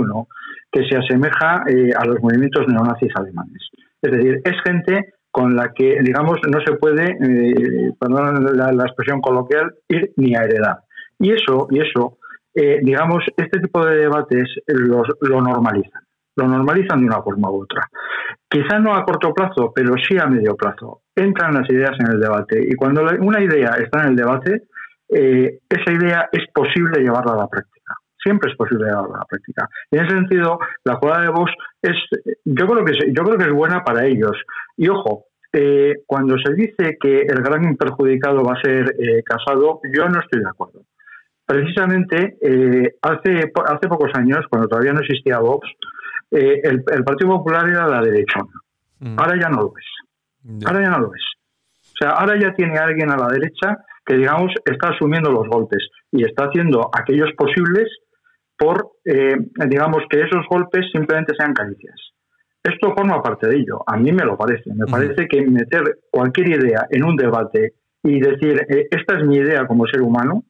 que 0.70 0.84
se 0.84 0.98
asemeja 0.98 1.64
eh, 1.70 1.92
a 1.98 2.06
los 2.06 2.20
movimientos 2.22 2.68
neonazis 2.68 3.16
alemanes. 3.16 3.70
Es 4.02 4.12
decir, 4.12 4.42
es 4.44 4.56
gente 4.66 5.14
con 5.32 5.56
la 5.56 5.72
que, 5.74 6.00
digamos, 6.04 6.40
no 6.48 6.60
se 6.66 6.74
puede, 6.74 7.12
eh, 7.12 7.94
perdón 8.00 8.46
la, 8.56 8.84
expresión 8.84 9.22
coloquial, 9.22 9.74
ir 9.88 10.12
ni 10.18 10.36
a 10.36 10.44
heredar. 10.44 10.80
Y 11.20 11.32
eso, 11.32 11.68
y 11.72 11.80
eso 11.80 12.18
eh, 12.54 12.80
digamos, 12.84 13.24
este 13.38 13.62
tipo 13.62 13.86
de 13.86 13.96
debates 13.96 14.44
los, 14.68 15.08
lo 15.22 15.42
normalizan. 15.42 16.02
Lo 16.36 16.48
normalizan 16.48 17.00
de 17.00 17.06
una 17.06 17.22
forma 17.22 17.50
u 17.50 17.64
otra. 17.64 17.88
Quizá 18.50 18.80
no 18.80 18.94
a 18.94 19.06
corto 19.06 19.34
plazo, 19.34 19.72
pero 19.74 19.94
sí 20.08 20.18
a 20.18 20.28
medio 20.28 20.56
plazo. 20.56 21.02
Entran 21.16 21.54
las 21.54 21.70
ideas 21.70 21.98
en 22.00 22.12
el 22.12 22.20
debate. 22.20 22.62
Y 22.68 22.76
cuando 22.76 23.04
una 23.20 23.42
idea 23.42 23.72
está 23.82 24.04
en 24.04 24.10
el 24.10 24.16
debate, 24.16 24.64
esa 25.10 25.92
idea 25.92 26.30
es 26.32 26.46
posible 26.54 27.02
llevarla 27.02 27.34
a 27.34 27.38
la 27.38 27.48
práctica 27.48 27.82
siempre 28.24 28.52
es 28.52 28.58
posible 28.58 28.86
llevarlo 28.86 29.16
a 29.16 29.20
la 29.20 29.26
práctica. 29.26 29.68
En 29.92 30.06
ese 30.06 30.16
sentido, 30.16 30.60
la 30.84 30.96
jugada 30.96 31.24
de 31.24 31.30
Vox 31.30 31.52
es, 31.82 31.96
yo 32.46 32.68
creo 32.68 32.86
que 32.86 32.92
es, 32.92 33.00
yo 33.16 33.24
creo 33.24 33.38
que 33.38 33.46
es 33.46 33.54
buena 33.54 33.84
para 33.84 34.06
ellos. 34.06 34.38
Y 34.78 34.88
ojo, 34.90 35.26
eh, 35.54 35.96
cuando 36.06 36.38
se 36.38 36.54
dice 36.54 36.98
que 37.00 37.22
el 37.22 37.42
gran 37.42 37.76
perjudicado 37.76 38.44
va 38.44 38.54
a 38.54 38.62
ser 38.62 38.96
eh, 39.00 39.22
Casado, 39.24 39.82
yo 39.94 40.08
no 40.08 40.20
estoy 40.20 40.42
de 40.42 40.50
acuerdo. 40.50 40.82
Precisamente 41.46 42.38
eh, 42.42 42.96
hace, 43.02 43.52
hace 43.66 43.88
pocos 43.90 44.12
años, 44.14 44.46
cuando 44.50 44.70
todavía 44.70 44.94
no 44.94 45.02
existía 45.02 45.40
Vox, 45.40 45.68
el, 46.32 46.82
Partido 47.04 47.32
Popular 47.32 47.68
era 47.68 47.88
la 47.88 48.02
derecha. 48.02 48.40
Mm. 49.00 49.20
Ahora 49.20 49.36
ya 49.38 49.50
no 49.50 49.62
lo 49.64 49.74
es. 49.78 50.66
Ahora 50.66 50.82
ya 50.82 50.90
no 50.92 51.00
lo 51.00 51.14
es. 51.14 51.24
O 51.94 51.98
sea, 52.00 52.12
ahora 52.12 52.40
ya 52.40 52.54
tiene 52.54 52.78
alguien 52.78 53.12
a 53.12 53.18
la 53.18 53.28
derecha 53.28 53.84
que, 54.06 54.16
digamos, 54.16 54.54
está 54.64 54.90
asumiendo 54.90 55.30
los 55.30 55.48
golpes 55.50 55.90
y 56.12 56.24
está 56.24 56.46
haciendo 56.46 56.90
aquellos 56.94 57.32
posibles 57.38 57.90
por, 58.62 58.92
eh, 59.06 59.36
digamos, 59.68 60.04
que 60.08 60.22
esos 60.22 60.46
golpes 60.48 60.86
simplemente 60.92 61.34
sean 61.36 61.52
caricias. 61.52 61.96
Esto 62.64 62.94
forma 62.96 63.20
parte 63.24 63.48
de 63.48 63.56
ello. 63.56 63.80
A 63.88 63.98
mí 63.98 64.12
me 64.12 64.24
lo 64.24 64.38
parece. 64.38 64.72
Me 64.76 64.86
parece 64.86 65.28
que 65.28 65.42
meter 65.42 65.82
cualquier 66.12 66.50
idea 66.50 66.86
en 66.92 67.04
un 67.04 67.16
debate 67.16 67.74
y 68.04 68.20
decir, 68.20 68.64
eh, 68.70 68.88
esta 68.92 69.18
es 69.18 69.26
mi 69.26 69.38
idea 69.38 69.66
como 69.66 69.88
ser 69.88 70.04
humano, 70.04 70.44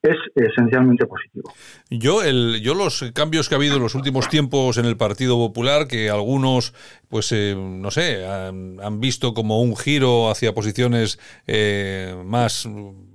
es 0.00 0.16
esencialmente 0.34 1.04
positivo. 1.04 1.52
Yo, 1.90 2.22
el, 2.22 2.62
yo 2.62 2.74
los 2.74 3.12
cambios 3.12 3.50
que 3.50 3.54
ha 3.54 3.58
habido 3.58 3.76
en 3.76 3.82
los 3.82 3.94
últimos 3.94 4.30
tiempos 4.30 4.78
en 4.78 4.86
el 4.86 4.96
Partido 4.96 5.36
Popular, 5.36 5.86
que 5.88 6.08
algunos, 6.08 6.72
pues, 7.10 7.32
eh, 7.32 7.54
no 7.54 7.90
sé, 7.90 8.24
han, 8.24 9.00
visto 9.00 9.34
como 9.34 9.60
un 9.60 9.76
giro 9.76 10.30
hacia 10.30 10.54
posiciones 10.54 11.18
más 12.24 12.66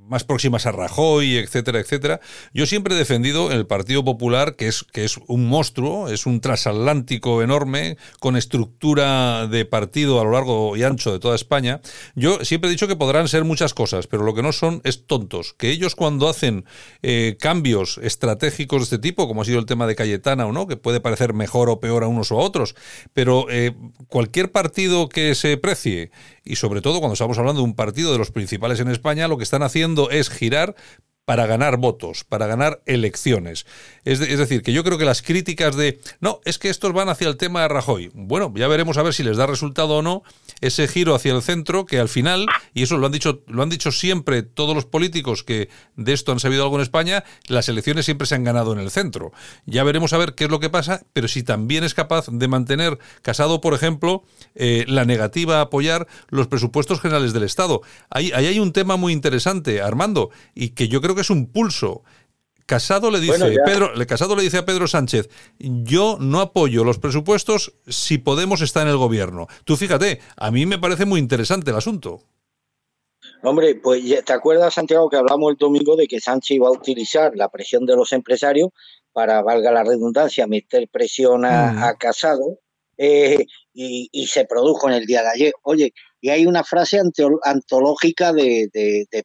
más 0.08 0.24
próximas 0.24 0.66
a 0.66 0.72
Rajoy, 0.72 1.38
etcétera, 1.38 1.80
etcétera. 1.80 2.20
Yo 2.54 2.66
siempre 2.66 2.96
he 2.96 2.98
defendido 2.98 3.52
el 3.52 3.66
Partido 3.66 4.04
Popular, 4.04 4.56
que 4.56 4.68
es, 4.68 4.84
que 4.84 5.04
es 5.04 5.18
un 5.28 5.48
monstruo, 5.48 6.10
es 6.10 6.26
un 6.26 6.42
transatlántico 6.42 7.42
enorme, 7.42 7.98
con 8.20 8.38
estructura 8.38 9.48
de 9.48 9.66
partido 9.66 10.20
a 10.20 10.24
lo 10.24 10.32
largo 10.32 10.76
y 10.76 10.84
ancho 10.84 11.12
de 11.12 11.20
toda 11.20 11.36
España. 11.36 11.82
Yo 12.16 12.44
siempre 12.44 12.70
he 12.70 12.72
dicho 12.72 12.88
que 12.88 12.96
podrán 12.96 13.28
ser 13.28 13.44
muchas 13.44 13.74
cosas, 13.74 14.08
pero 14.08 14.24
lo 14.24 14.34
que 14.34 14.44
no 14.44 14.52
son 14.52 14.82
es 14.84 15.06
tontos. 15.06 15.54
Que 15.58 15.70
ellos 15.70 15.96
cuando 15.96 16.30
hacen 16.30 16.66
eh, 17.02 17.38
cambios 17.40 18.00
estratégicos 18.04 18.82
de 18.82 18.84
este 18.84 19.00
tipo, 19.00 19.28
como 19.28 19.42
ha 19.42 19.46
sido 19.46 19.60
el 19.60 19.66
tema 19.66 19.88
de 19.88 19.96
Cayetana 19.96 20.46
o 20.46 20.52
no, 20.52 20.68
que 20.68 20.78
puede 20.78 21.00
parecer 21.00 21.34
mejor 21.34 21.70
o 21.70 21.80
peor 21.80 22.04
a 22.04 22.08
unos 22.08 22.32
o 22.32 22.40
a 22.40 22.44
otros, 22.44 22.76
pero 23.14 23.48
eh, 23.50 23.74
cualquier 24.08 24.52
partido 24.52 25.10
que 25.10 25.36
se 25.36 25.58
precie 25.58 26.12
y 26.46 26.58
sobre 26.58 26.82
todo 26.82 27.00
cuando 27.00 27.14
estamos 27.14 27.38
hablando 27.38 27.62
de 27.62 27.66
un 27.66 27.76
partido 27.76 28.12
de 28.12 28.18
los 28.18 28.32
principales 28.32 28.80
en 28.80 28.90
España, 28.90 29.28
lo 29.28 29.38
que 29.38 29.44
están 29.44 29.64
haciendo 29.64 29.93
es 30.12 30.30
girar 30.30 30.76
para 31.26 31.46
ganar 31.46 31.78
votos, 31.78 32.24
para 32.24 32.48
ganar 32.48 32.82
elecciones. 32.86 33.66
Es, 34.04 34.20
es, 34.20 34.38
decir, 34.38 34.62
que 34.62 34.74
yo 34.74 34.84
creo 34.84 34.98
que 34.98 35.06
las 35.06 35.22
críticas 35.22 35.76
de, 35.76 36.00
no, 36.20 36.42
es 36.46 36.60
que 36.60 36.70
estos 36.70 36.92
van 36.94 37.10
hacia 37.10 37.28
el 37.28 37.38
tema 37.38 37.62
de 37.62 37.70
Rajoy. 37.70 38.12
Bueno, 38.14 38.52
ya 38.56 38.68
veremos 38.68 38.98
a 38.98 39.04
ver 39.04 39.14
si 39.14 39.24
les 39.24 39.38
da 39.38 39.46
resultado 39.46 39.98
o 39.98 40.02
no 40.02 40.24
ese 40.62 40.88
giro 40.88 41.16
hacia 41.16 41.34
el 41.34 41.42
centro, 41.42 41.86
que 41.86 42.00
al 42.00 42.10
final, 42.10 42.46
y 42.74 42.84
eso 42.84 42.98
lo 42.98 43.06
han 43.06 43.12
dicho, 43.12 43.44
lo 43.48 43.64
han 43.64 43.70
dicho 43.70 43.92
siempre 43.92 44.44
todos 44.44 44.76
los 44.76 44.86
políticos 44.86 45.44
que 45.44 45.70
de 45.96 46.14
esto 46.14 46.32
han 46.32 46.40
sabido 46.40 46.64
algo 46.64 46.76
en 46.76 46.82
España, 46.82 47.24
las 47.48 47.68
elecciones 47.70 48.06
siempre 48.06 48.28
se 48.28 48.36
han 48.36 48.44
ganado 48.44 48.74
en 48.74 48.80
el 48.80 48.92
centro. 48.92 49.34
Ya 49.66 49.84
veremos 49.84 50.14
a 50.14 50.18
ver 50.18 50.36
qué 50.36 50.46
es 50.46 50.50
lo 50.50 50.60
que 50.60 50.70
pasa, 50.70 51.02
pero 51.14 51.28
si 51.28 51.44
también 51.44 51.84
es 51.84 51.94
capaz 51.94 52.28
de 52.30 52.48
mantener 52.48 52.98
Casado, 53.22 53.62
por 53.62 53.74
ejemplo, 53.74 54.24
eh, 54.56 54.86
la 54.88 55.06
negativa 55.06 55.58
a 55.58 55.62
apoyar 55.62 56.08
los 56.30 56.48
presupuestos 56.48 57.00
generales 57.02 57.34
del 57.34 57.44
Estado. 57.44 57.82
Ahí, 58.10 58.32
ahí 58.34 58.48
hay 58.48 58.60
un 58.60 58.74
tema 58.74 58.96
muy 58.98 59.14
interesante, 59.14 59.82
Armando, 59.82 60.30
y 60.56 60.70
que 60.70 60.88
yo 60.88 61.02
creo 61.02 61.13
que 61.16 61.22
es 61.22 61.30
un 61.30 61.52
pulso. 61.52 62.04
Casado 62.66 63.12
le 63.12 63.20
dice, 63.20 63.58
Pedro, 63.66 63.92
Casado 64.08 64.36
le 64.36 64.44
dice 64.44 64.58
a 64.58 64.66
Pedro 64.66 64.88
Sánchez, 64.88 65.30
yo 65.60 66.18
no 66.20 66.40
apoyo 66.40 66.84
los 66.84 66.98
presupuestos 66.98 67.74
si 67.88 68.18
Podemos 68.18 68.62
está 68.62 68.82
en 68.82 68.88
el 68.88 68.98
gobierno. 68.98 69.48
Tú 69.66 69.76
fíjate, 69.76 70.22
a 70.38 70.50
mí 70.50 70.66
me 70.66 70.80
parece 70.80 71.06
muy 71.06 71.20
interesante 71.20 71.72
el 71.72 71.78
asunto. 71.78 72.22
Hombre, 73.42 73.76
pues 73.76 74.02
te 74.24 74.34
acuerdas, 74.34 74.74
Santiago, 74.74 75.10
que 75.10 75.18
hablamos 75.18 75.52
el 75.52 75.58
domingo 75.58 75.98
de 75.98 76.08
que 76.08 76.22
Sánchez 76.22 76.56
iba 76.56 76.70
a 76.70 76.72
utilizar 76.72 77.36
la 77.36 77.50
presión 77.50 77.86
de 77.86 77.96
los 77.96 78.14
empresarios 78.14 78.70
para, 79.12 79.42
valga 79.42 79.72
la 79.72 79.84
redundancia, 79.84 80.48
meter 80.48 80.88
presión 80.90 81.44
a, 81.46 81.72
mm. 81.72 81.98
Casado 81.98 82.60
eh, 82.98 83.46
y, 83.74 84.10
y, 84.12 84.28
se 84.28 84.46
produjo 84.46 84.88
en 84.88 84.96
el 84.96 85.06
día 85.06 85.22
de 85.24 85.30
ayer. 85.30 85.54
Oye, 85.64 85.94
y 86.24 86.30
hay 86.30 86.46
una 86.46 86.64
frase 86.64 87.02
antológica 87.44 88.32
de, 88.32 88.70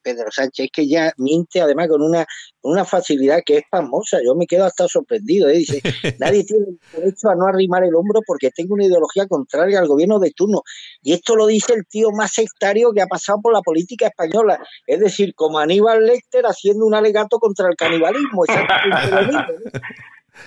Pedro 0.03 0.33
Sánchez 0.33 0.67
que 0.73 0.89
ya 0.89 1.13
miente 1.17 1.61
además 1.61 1.87
con 1.87 2.03
una, 2.03 2.27
una 2.61 2.85
facilidad 2.85 3.39
que 3.47 3.59
es 3.59 3.63
famosa. 3.71 4.19
Yo 4.25 4.35
me 4.35 4.49
quedo 4.49 4.65
hasta 4.65 4.89
sorprendido. 4.89 5.49
¿eh? 5.49 5.59
Dice, 5.59 5.81
nadie 6.19 6.43
tiene 6.43 6.67
derecho 6.93 7.29
a 7.29 7.37
no 7.37 7.47
arrimar 7.47 7.85
el 7.85 7.95
hombro 7.95 8.21
porque 8.27 8.51
tengo 8.51 8.75
una 8.75 8.85
ideología 8.85 9.29
contraria 9.29 9.79
al 9.79 9.87
gobierno 9.87 10.19
de 10.19 10.33
turno. 10.33 10.63
Y 11.01 11.13
esto 11.13 11.37
lo 11.37 11.47
dice 11.47 11.73
el 11.75 11.87
tío 11.87 12.09
más 12.11 12.33
sectario 12.33 12.91
que 12.93 13.01
ha 13.01 13.07
pasado 13.07 13.39
por 13.41 13.53
la 13.53 13.63
política 13.63 14.09
española. 14.09 14.59
Es 14.85 14.99
decir, 14.99 15.37
como 15.37 15.61
Aníbal 15.61 16.05
Lecter 16.05 16.47
haciendo 16.47 16.85
un 16.85 16.97
alegato 16.97 17.39
contra 17.39 17.69
el 17.69 17.77
canibalismo. 17.77 18.43
Eh, 18.45 18.55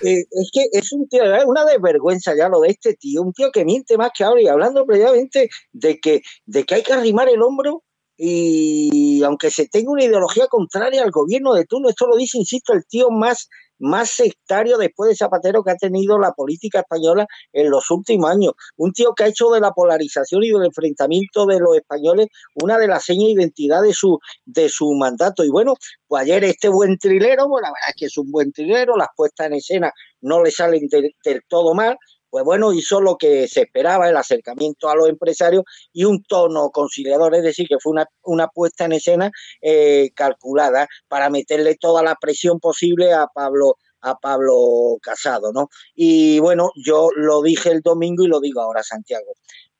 es 0.00 0.50
que 0.52 0.66
es 0.72 0.92
un 0.92 1.08
tío, 1.08 1.22
una 1.46 1.64
desvergüenza 1.64 2.34
ya 2.36 2.48
lo 2.48 2.60
de 2.60 2.70
este 2.70 2.94
tío, 2.94 3.22
un 3.22 3.32
tío 3.32 3.50
que 3.52 3.64
miente 3.64 3.96
más 3.96 4.10
que 4.16 4.24
ahora 4.24 4.40
y 4.40 4.48
hablando 4.48 4.86
previamente 4.86 5.48
de 5.72 5.98
que, 6.00 6.22
de 6.46 6.64
que 6.64 6.74
hay 6.76 6.82
que 6.82 6.92
arrimar 6.92 7.28
el 7.28 7.42
hombro 7.42 7.84
y 8.16 9.22
aunque 9.24 9.50
se 9.50 9.66
tenga 9.66 9.90
una 9.90 10.04
ideología 10.04 10.46
contraria 10.46 11.02
al 11.02 11.10
gobierno 11.10 11.54
de 11.54 11.64
turno, 11.64 11.88
esto 11.88 12.06
lo 12.06 12.16
dice, 12.16 12.38
insisto, 12.38 12.72
el 12.72 12.86
tío 12.86 13.10
más 13.10 13.48
más 13.82 14.10
sectario 14.10 14.78
después 14.78 15.10
de 15.10 15.16
Zapatero 15.16 15.62
que 15.62 15.72
ha 15.72 15.76
tenido 15.76 16.18
la 16.18 16.32
política 16.32 16.80
española 16.80 17.26
en 17.52 17.68
los 17.68 17.90
últimos 17.90 18.30
años. 18.30 18.52
Un 18.76 18.92
tío 18.92 19.12
que 19.12 19.24
ha 19.24 19.26
hecho 19.26 19.50
de 19.50 19.60
la 19.60 19.72
polarización 19.72 20.44
y 20.44 20.50
del 20.50 20.64
enfrentamiento 20.64 21.46
de 21.46 21.58
los 21.58 21.76
españoles 21.76 22.28
una 22.54 22.78
de 22.78 22.86
las 22.86 23.04
señas 23.04 23.26
de 23.26 23.32
identidad 23.32 23.82
de 23.82 23.92
su, 23.92 24.18
de 24.44 24.68
su 24.68 24.92
mandato. 24.92 25.44
Y 25.44 25.50
bueno, 25.50 25.74
pues 26.06 26.22
ayer 26.22 26.44
este 26.44 26.68
buen 26.68 26.96
trilero, 26.96 27.48
bueno, 27.48 27.66
la 27.66 27.72
verdad 27.72 27.90
es 27.90 27.94
que 27.96 28.06
es 28.06 28.16
un 28.18 28.30
buen 28.30 28.52
trilero, 28.52 28.96
las 28.96 29.08
puestas 29.16 29.48
en 29.48 29.54
escena 29.54 29.92
no 30.20 30.42
le 30.42 30.50
salen 30.50 30.86
del 30.88 31.42
todo 31.48 31.74
mal, 31.74 31.98
pues 32.32 32.46
bueno, 32.46 32.72
hizo 32.72 33.02
lo 33.02 33.18
que 33.18 33.46
se 33.46 33.60
esperaba, 33.60 34.08
el 34.08 34.16
acercamiento 34.16 34.88
a 34.88 34.96
los 34.96 35.06
empresarios 35.06 35.64
y 35.92 36.04
un 36.04 36.22
tono 36.22 36.70
conciliador, 36.70 37.34
es 37.34 37.42
decir, 37.42 37.68
que 37.68 37.76
fue 37.78 37.92
una, 37.92 38.06
una 38.22 38.48
puesta 38.48 38.86
en 38.86 38.92
escena 38.92 39.30
eh, 39.60 40.12
calculada 40.14 40.88
para 41.08 41.28
meterle 41.28 41.76
toda 41.76 42.02
la 42.02 42.14
presión 42.18 42.58
posible 42.58 43.12
a 43.12 43.26
Pablo 43.26 43.76
a 44.00 44.18
Pablo 44.18 44.96
Casado, 45.00 45.52
¿no? 45.52 45.68
Y 45.94 46.40
bueno, 46.40 46.70
yo 46.74 47.10
lo 47.14 47.42
dije 47.42 47.70
el 47.70 47.82
domingo 47.82 48.24
y 48.24 48.28
lo 48.28 48.40
digo 48.40 48.62
ahora, 48.62 48.82
Santiago 48.82 49.34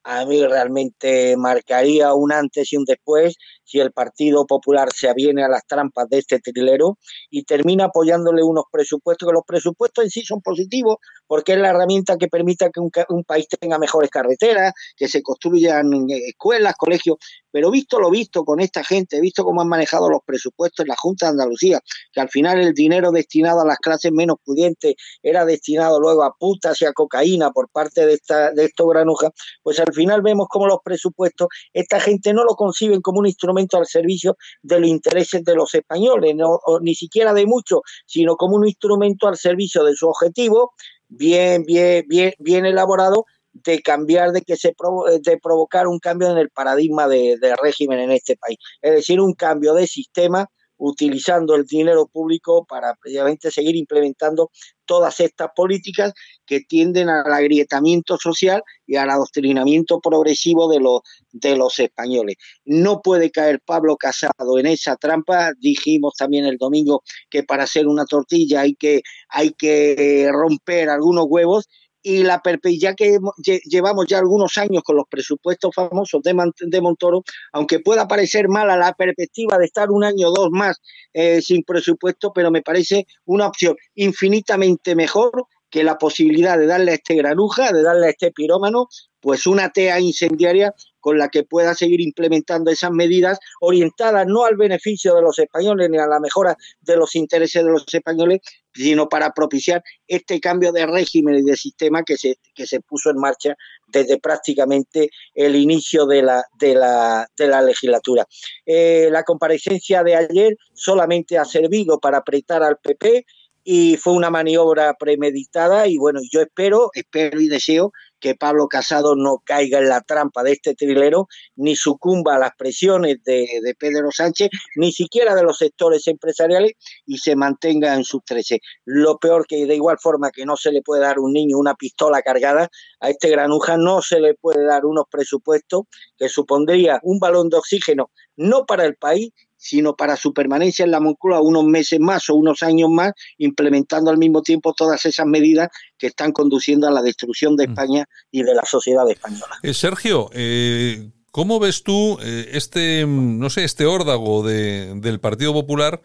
a 0.04 0.24
mí 0.26 0.44
realmente 0.44 1.36
marcaría 1.36 2.12
un 2.14 2.32
antes 2.32 2.72
y 2.72 2.76
un 2.76 2.84
después 2.84 3.36
si 3.64 3.80
el 3.80 3.92
Partido 3.92 4.46
Popular 4.46 4.88
se 4.94 5.08
aviene 5.08 5.44
a 5.44 5.48
las 5.48 5.66
trampas 5.66 6.08
de 6.08 6.18
este 6.18 6.40
trilero 6.40 6.98
y 7.30 7.44
termina 7.44 7.84
apoyándole 7.84 8.42
unos 8.42 8.64
presupuestos, 8.70 9.26
que 9.26 9.32
los 9.32 9.44
presupuestos 9.46 10.04
en 10.04 10.10
sí 10.10 10.22
son 10.22 10.42
positivos 10.42 10.96
porque 11.26 11.52
es 11.52 11.58
la 11.58 11.70
herramienta 11.70 12.18
que 12.18 12.28
permita 12.28 12.70
que 12.70 12.80
un, 12.80 13.24
país 13.24 13.46
tenga 13.60 13.78
mejores 13.78 14.10
carreteras, 14.10 14.72
que 14.96 15.08
se 15.08 15.22
construyan 15.22 15.90
escuelas, 16.10 16.74
colegios, 16.76 17.16
pero 17.50 17.70
visto 17.70 17.98
lo 17.98 18.10
visto 18.10 18.44
con 18.44 18.60
esta 18.60 18.84
gente, 18.84 19.20
visto 19.20 19.44
cómo 19.44 19.62
han 19.62 19.68
manejado 19.68 20.10
los 20.10 20.20
presupuestos 20.26 20.84
en 20.84 20.88
la 20.88 20.96
Junta 20.96 21.26
de 21.26 21.30
Andalucía, 21.30 21.80
que 22.12 22.20
al 22.20 22.28
final 22.28 22.60
el 22.60 22.74
dinero 22.74 23.10
destinado 23.10 23.60
a 23.60 23.66
las 23.66 23.78
clases 23.78 24.12
menos 24.12 24.36
pudientes 24.44 24.94
era 25.22 25.44
destinado 25.44 26.00
luego 26.00 26.24
a 26.24 26.34
putas 26.34 26.80
y 26.82 26.84
a 26.84 26.92
cocaína 26.92 27.50
por 27.50 27.70
parte 27.70 28.04
de, 28.04 28.14
esta, 28.14 28.50
de 28.50 28.64
estos 28.64 28.88
granujas, 28.88 29.30
pues 29.62 29.80
al 29.80 29.91
final 29.92 30.22
vemos 30.22 30.46
cómo 30.48 30.66
los 30.66 30.78
presupuestos, 30.84 31.48
esta 31.72 32.00
gente 32.00 32.32
no 32.32 32.44
lo 32.44 32.54
conciben 32.54 33.00
como 33.00 33.20
un 33.20 33.26
instrumento 33.26 33.76
al 33.76 33.86
servicio 33.86 34.36
de 34.62 34.80
los 34.80 34.88
intereses 34.88 35.44
de 35.44 35.54
los 35.54 35.74
españoles, 35.74 36.34
no, 36.36 36.60
ni 36.80 36.94
siquiera 36.94 37.32
de 37.32 37.46
muchos, 37.46 37.80
sino 38.06 38.36
como 38.36 38.56
un 38.56 38.66
instrumento 38.66 39.28
al 39.28 39.36
servicio 39.36 39.84
de 39.84 39.94
su 39.94 40.08
objetivo, 40.08 40.72
bien, 41.08 41.64
bien, 41.64 42.04
bien, 42.08 42.32
bien 42.38 42.66
elaborado, 42.66 43.24
de 43.52 43.82
cambiar, 43.82 44.32
de 44.32 44.40
que 44.42 44.56
se 44.56 44.74
de 45.22 45.38
provocar 45.38 45.86
un 45.86 45.98
cambio 45.98 46.30
en 46.30 46.38
el 46.38 46.48
paradigma 46.48 47.06
de, 47.06 47.36
de 47.38 47.54
régimen 47.56 47.98
en 47.98 48.10
este 48.10 48.36
país. 48.36 48.58
Es 48.80 48.92
decir, 48.92 49.20
un 49.20 49.34
cambio 49.34 49.74
de 49.74 49.86
sistema 49.86 50.48
utilizando 50.82 51.54
el 51.54 51.64
dinero 51.64 52.08
público 52.08 52.64
para 52.66 52.94
precisamente 52.96 53.52
seguir 53.52 53.76
implementando 53.76 54.50
todas 54.84 55.20
estas 55.20 55.50
políticas 55.54 56.12
que 56.44 56.60
tienden 56.60 57.08
al 57.08 57.32
agrietamiento 57.32 58.18
social 58.18 58.62
y 58.84 58.96
al 58.96 59.10
adoctrinamiento 59.10 60.00
progresivo 60.00 60.68
de 60.68 60.80
los, 60.80 61.02
de 61.30 61.56
los 61.56 61.78
españoles. 61.78 62.36
No 62.64 63.00
puede 63.00 63.30
caer 63.30 63.60
Pablo 63.64 63.96
Casado 63.96 64.58
en 64.58 64.66
esa 64.66 64.96
trampa. 64.96 65.52
Dijimos 65.60 66.14
también 66.18 66.46
el 66.46 66.58
domingo 66.58 67.04
que 67.30 67.44
para 67.44 67.62
hacer 67.62 67.86
una 67.86 68.04
tortilla 68.04 68.62
hay 68.62 68.74
que, 68.74 69.02
hay 69.28 69.50
que 69.50 70.28
romper 70.32 70.88
algunos 70.88 71.26
huevos 71.28 71.68
y 72.02 72.22
la 72.22 72.42
ya 72.78 72.94
que 72.94 73.18
llevamos 73.64 74.06
ya 74.06 74.18
algunos 74.18 74.58
años 74.58 74.82
con 74.82 74.96
los 74.96 75.06
presupuestos 75.08 75.74
famosos 75.74 76.22
de, 76.22 76.34
de 76.60 76.80
Montoro, 76.80 77.22
aunque 77.52 77.80
pueda 77.80 78.08
parecer 78.08 78.48
mala 78.48 78.76
la 78.76 78.92
perspectiva 78.92 79.58
de 79.58 79.66
estar 79.66 79.90
un 79.90 80.04
año 80.04 80.28
o 80.28 80.32
dos 80.32 80.50
más 80.50 80.80
eh, 81.12 81.40
sin 81.42 81.62
presupuesto, 81.62 82.32
pero 82.32 82.50
me 82.50 82.62
parece 82.62 83.06
una 83.24 83.46
opción 83.46 83.76
infinitamente 83.94 84.94
mejor 84.94 85.46
que 85.72 85.82
la 85.82 85.96
posibilidad 85.96 86.58
de 86.58 86.66
darle 86.66 86.92
a 86.92 86.94
este 86.94 87.14
granuja, 87.14 87.72
de 87.72 87.82
darle 87.82 88.06
a 88.06 88.10
este 88.10 88.30
pirómano, 88.30 88.88
pues 89.20 89.46
una 89.46 89.70
tea 89.70 89.98
incendiaria 90.00 90.74
con 91.00 91.18
la 91.18 91.28
que 91.28 91.44
pueda 91.44 91.74
seguir 91.74 92.00
implementando 92.00 92.70
esas 92.70 92.90
medidas 92.90 93.38
orientadas 93.60 94.26
no 94.26 94.44
al 94.44 94.56
beneficio 94.56 95.14
de 95.14 95.22
los 95.22 95.38
españoles 95.38 95.88
ni 95.90 95.98
a 95.98 96.06
la 96.06 96.20
mejora 96.20 96.56
de 96.80 96.96
los 96.96 97.16
intereses 97.16 97.64
de 97.64 97.70
los 97.70 97.84
españoles, 97.92 98.40
sino 98.74 99.08
para 99.08 99.30
propiciar 99.32 99.82
este 100.06 100.40
cambio 100.40 100.72
de 100.72 100.86
régimen 100.86 101.36
y 101.36 101.42
de 101.42 101.56
sistema 101.56 102.02
que 102.02 102.16
se, 102.16 102.36
que 102.54 102.66
se 102.66 102.80
puso 102.80 103.10
en 103.10 103.18
marcha 103.18 103.54
desde 103.88 104.18
prácticamente 104.18 105.10
el 105.34 105.56
inicio 105.56 106.06
de 106.06 106.22
la, 106.22 106.44
de 106.58 106.74
la, 106.74 107.28
de 107.36 107.46
la 107.46 107.62
legislatura. 107.62 108.26
Eh, 108.64 109.08
la 109.10 109.22
comparecencia 109.22 110.02
de 110.02 110.16
ayer 110.16 110.56
solamente 110.72 111.38
ha 111.38 111.44
servido 111.44 111.98
para 111.98 112.18
apretar 112.18 112.62
al 112.62 112.78
PP 112.78 113.26
y 113.64 113.96
fue 113.96 114.12
una 114.14 114.30
maniobra 114.30 114.94
premeditada 114.94 115.86
y 115.86 115.96
bueno, 115.98 116.20
yo 116.30 116.40
espero, 116.40 116.90
espero 116.94 117.40
y 117.40 117.48
deseo 117.48 117.92
que 118.22 118.34
Pablo 118.36 118.68
Casado 118.68 119.16
no 119.16 119.42
caiga 119.44 119.80
en 119.80 119.88
la 119.88 120.00
trampa 120.00 120.44
de 120.44 120.52
este 120.52 120.74
trilero, 120.74 121.26
ni 121.56 121.74
sucumba 121.74 122.36
a 122.36 122.38
las 122.38 122.52
presiones 122.56 123.22
de, 123.24 123.74
Pedro 123.78 124.10
Sánchez, 124.12 124.48
ni 124.76 124.92
siquiera 124.92 125.34
de 125.34 125.42
los 125.42 125.58
sectores 125.58 126.06
empresariales 126.06 126.74
y 127.04 127.18
se 127.18 127.34
mantenga 127.34 127.94
en 127.94 128.04
sus 128.04 128.24
trece. 128.24 128.60
Lo 128.84 129.18
peor 129.18 129.46
que 129.46 129.66
de 129.66 129.74
igual 129.74 129.98
forma 130.00 130.30
que 130.30 130.46
no 130.46 130.56
se 130.56 130.70
le 130.70 130.82
puede 130.82 131.02
dar 131.02 131.16
a 131.16 131.20
un 131.20 131.32
niño 131.32 131.58
una 131.58 131.74
pistola 131.74 132.22
cargada, 132.22 132.70
a 133.00 133.10
este 133.10 133.28
granuja 133.28 133.76
no 133.76 134.00
se 134.02 134.20
le 134.20 134.34
puede 134.34 134.64
dar 134.64 134.86
unos 134.86 135.06
presupuestos 135.10 135.82
que 136.16 136.28
supondría 136.28 137.00
un 137.02 137.18
balón 137.18 137.48
de 137.48 137.56
oxígeno 137.56 138.10
no 138.36 138.66
para 138.66 138.84
el 138.84 138.96
país, 138.96 139.32
sino 139.62 139.94
para 139.94 140.16
su 140.16 140.34
permanencia 140.34 140.84
en 140.84 140.90
la 140.90 140.98
Moncloa 140.98 141.40
unos 141.40 141.64
meses 141.64 142.00
más 142.00 142.28
o 142.28 142.34
unos 142.34 142.64
años 142.64 142.90
más, 142.90 143.12
implementando 143.38 144.10
al 144.10 144.18
mismo 144.18 144.42
tiempo 144.42 144.74
todas 144.74 145.06
esas 145.06 145.24
medidas 145.24 145.68
que 145.96 146.08
están 146.08 146.32
conduciendo 146.32 146.88
a 146.88 146.90
la 146.90 147.00
destrucción 147.00 147.56
de 147.56 147.68
mm. 147.68 147.70
España 147.70 148.04
y 148.32 148.42
de 148.42 148.54
la 148.56 148.64
sociedad 148.64 149.08
española. 149.08 149.54
Eh, 149.62 149.72
Sergio, 149.72 150.30
eh, 150.32 151.10
¿cómo 151.30 151.60
ves 151.60 151.84
tú 151.84 152.18
eh, 152.24 152.50
este, 152.54 153.06
no 153.06 153.50
sé, 153.50 153.62
este 153.62 153.86
órdago 153.86 154.42
del 154.44 155.20
Partido 155.20 155.52
Popular 155.52 156.02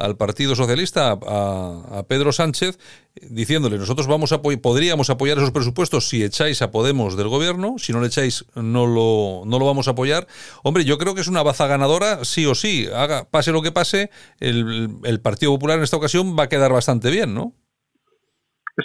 al 0.00 0.16
Partido 0.16 0.54
Socialista, 0.54 1.18
a, 1.26 2.04
Pedro 2.08 2.32
Sánchez, 2.32 2.78
diciéndole, 3.22 3.78
nosotros 3.78 4.06
vamos 4.06 4.32
a 4.32 4.40
podríamos 4.42 5.10
apoyar 5.10 5.38
esos 5.38 5.50
presupuestos 5.50 6.08
si 6.08 6.22
echáis 6.24 6.62
a 6.62 6.70
Podemos 6.70 7.16
del 7.16 7.28
gobierno, 7.28 7.76
si 7.78 7.92
no 7.92 8.00
le 8.00 8.08
echáis 8.08 8.44
no 8.54 8.86
lo, 8.86 9.42
no 9.46 9.58
lo 9.58 9.66
vamos 9.66 9.88
a 9.88 9.92
apoyar. 9.92 10.26
Hombre, 10.62 10.84
yo 10.84 10.98
creo 10.98 11.14
que 11.14 11.20
es 11.20 11.28
una 11.28 11.42
baza 11.42 11.66
ganadora, 11.66 12.24
sí 12.24 12.46
o 12.46 12.54
sí, 12.54 12.88
haga, 12.94 13.28
pase 13.30 13.52
lo 13.52 13.62
que 13.62 13.72
pase, 13.72 14.10
el, 14.38 14.98
el 15.04 15.20
Partido 15.20 15.52
Popular 15.52 15.78
en 15.78 15.84
esta 15.84 15.96
ocasión 15.96 16.36
va 16.38 16.44
a 16.44 16.48
quedar 16.48 16.72
bastante 16.72 17.10
bien, 17.10 17.34
¿no? 17.34 17.54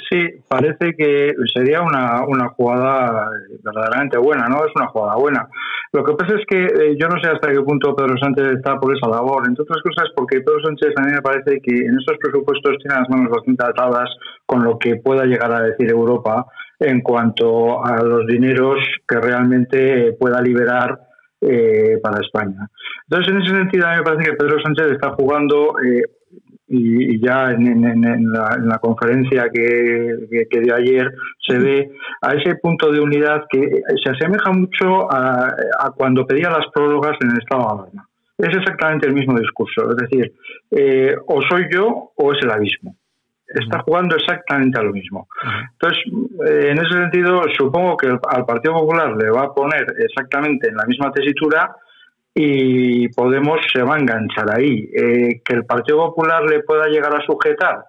Sí, 0.09 0.43
parece 0.47 0.93
que 0.97 1.33
sería 1.53 1.81
una, 1.81 2.25
una 2.25 2.49
jugada 2.49 3.29
verdaderamente 3.63 4.17
buena, 4.17 4.47
¿no? 4.47 4.65
Es 4.65 4.71
una 4.75 4.87
jugada 4.87 5.15
buena. 5.15 5.47
Lo 5.93 6.03
que 6.03 6.13
pasa 6.13 6.35
es 6.35 6.45
que 6.47 6.65
eh, 6.65 6.97
yo 6.99 7.07
no 7.07 7.19
sé 7.21 7.29
hasta 7.29 7.51
qué 7.51 7.61
punto 7.61 7.95
Pedro 7.95 8.17
Sánchez 8.17 8.57
está 8.57 8.77
por 8.79 8.95
esa 8.95 9.07
labor, 9.07 9.47
entre 9.47 9.63
otras 9.63 9.81
cosas 9.81 10.09
porque 10.15 10.41
Pedro 10.41 10.59
Sánchez 10.63 10.93
a 10.97 11.01
mí 11.03 11.11
me 11.13 11.21
parece 11.21 11.61
que 11.61 11.73
en 11.73 11.97
estos 11.97 12.17
presupuestos 12.17 12.77
tiene 12.79 12.99
las 12.99 13.09
manos 13.09 13.31
bastante 13.31 13.63
atadas 13.63 14.09
con 14.45 14.63
lo 14.63 14.77
que 14.77 14.97
pueda 14.97 15.25
llegar 15.25 15.53
a 15.53 15.61
decir 15.61 15.89
Europa 15.89 16.45
en 16.79 17.01
cuanto 17.01 17.85
a 17.85 18.03
los 18.03 18.27
dineros 18.27 18.79
que 19.07 19.19
realmente 19.19 20.13
pueda 20.19 20.41
liberar 20.41 20.99
eh, 21.41 21.99
para 22.01 22.19
España. 22.21 22.67
Entonces, 23.07 23.33
en 23.33 23.41
ese 23.41 23.55
sentido, 23.55 23.87
a 23.87 23.91
mí 23.91 23.97
me 23.97 24.03
parece 24.03 24.31
que 24.31 24.37
Pedro 24.37 24.59
Sánchez 24.61 24.91
está 24.91 25.11
jugando 25.11 25.75
eh, 25.79 26.01
y, 26.67 27.23
ya 27.23 27.51
en, 27.51 28.31
la, 28.31 28.79
conferencia 28.79 29.49
que, 29.53 30.45
que, 30.49 30.59
dio 30.61 30.75
ayer 30.75 31.13
se 31.47 31.59
ve 31.59 31.91
a 32.21 32.33
ese 32.33 32.55
punto 32.55 32.91
de 32.91 32.99
unidad 32.99 33.43
que 33.49 33.81
se 34.03 34.11
asemeja 34.11 34.51
mucho 34.51 35.11
a, 35.11 35.53
cuando 35.95 36.25
pedía 36.25 36.49
las 36.49 36.65
prórrogas 36.73 37.17
en 37.21 37.31
el 37.31 37.37
estado 37.37 37.61
de 37.61 37.67
alarma. 37.67 38.09
Es 38.37 38.57
exactamente 38.57 39.07
el 39.07 39.13
mismo 39.13 39.37
discurso, 39.37 39.91
es 39.91 39.97
decir, 39.97 40.33
eh, 40.71 41.15
o 41.27 41.41
soy 41.43 41.67
yo 41.71 42.11
o 42.15 42.33
es 42.33 42.39
el 42.43 42.51
abismo. 42.51 42.95
Está 43.47 43.79
jugando 43.81 44.15
exactamente 44.15 44.79
a 44.79 44.83
lo 44.83 44.91
mismo. 44.91 45.27
Entonces, 45.73 46.03
eh, 46.49 46.71
en 46.71 46.79
ese 46.79 46.99
sentido, 46.99 47.43
supongo 47.55 47.95
que 47.95 48.07
al 48.07 48.45
Partido 48.45 48.73
Popular 48.73 49.15
le 49.15 49.29
va 49.29 49.43
a 49.43 49.53
poner 49.53 49.85
exactamente 49.99 50.67
en 50.67 50.75
la 50.75 50.85
misma 50.85 51.11
tesitura 51.11 51.75
y 52.35 53.07
Podemos 53.09 53.59
se 53.73 53.81
va 53.81 53.95
a 53.95 53.99
enganchar 53.99 54.51
ahí. 54.55 54.89
Eh, 54.93 55.41
que 55.43 55.55
el 55.55 55.65
Partido 55.65 55.97
Popular 55.97 56.43
le 56.43 56.61
pueda 56.63 56.87
llegar 56.87 57.15
a 57.15 57.25
sujetar 57.25 57.85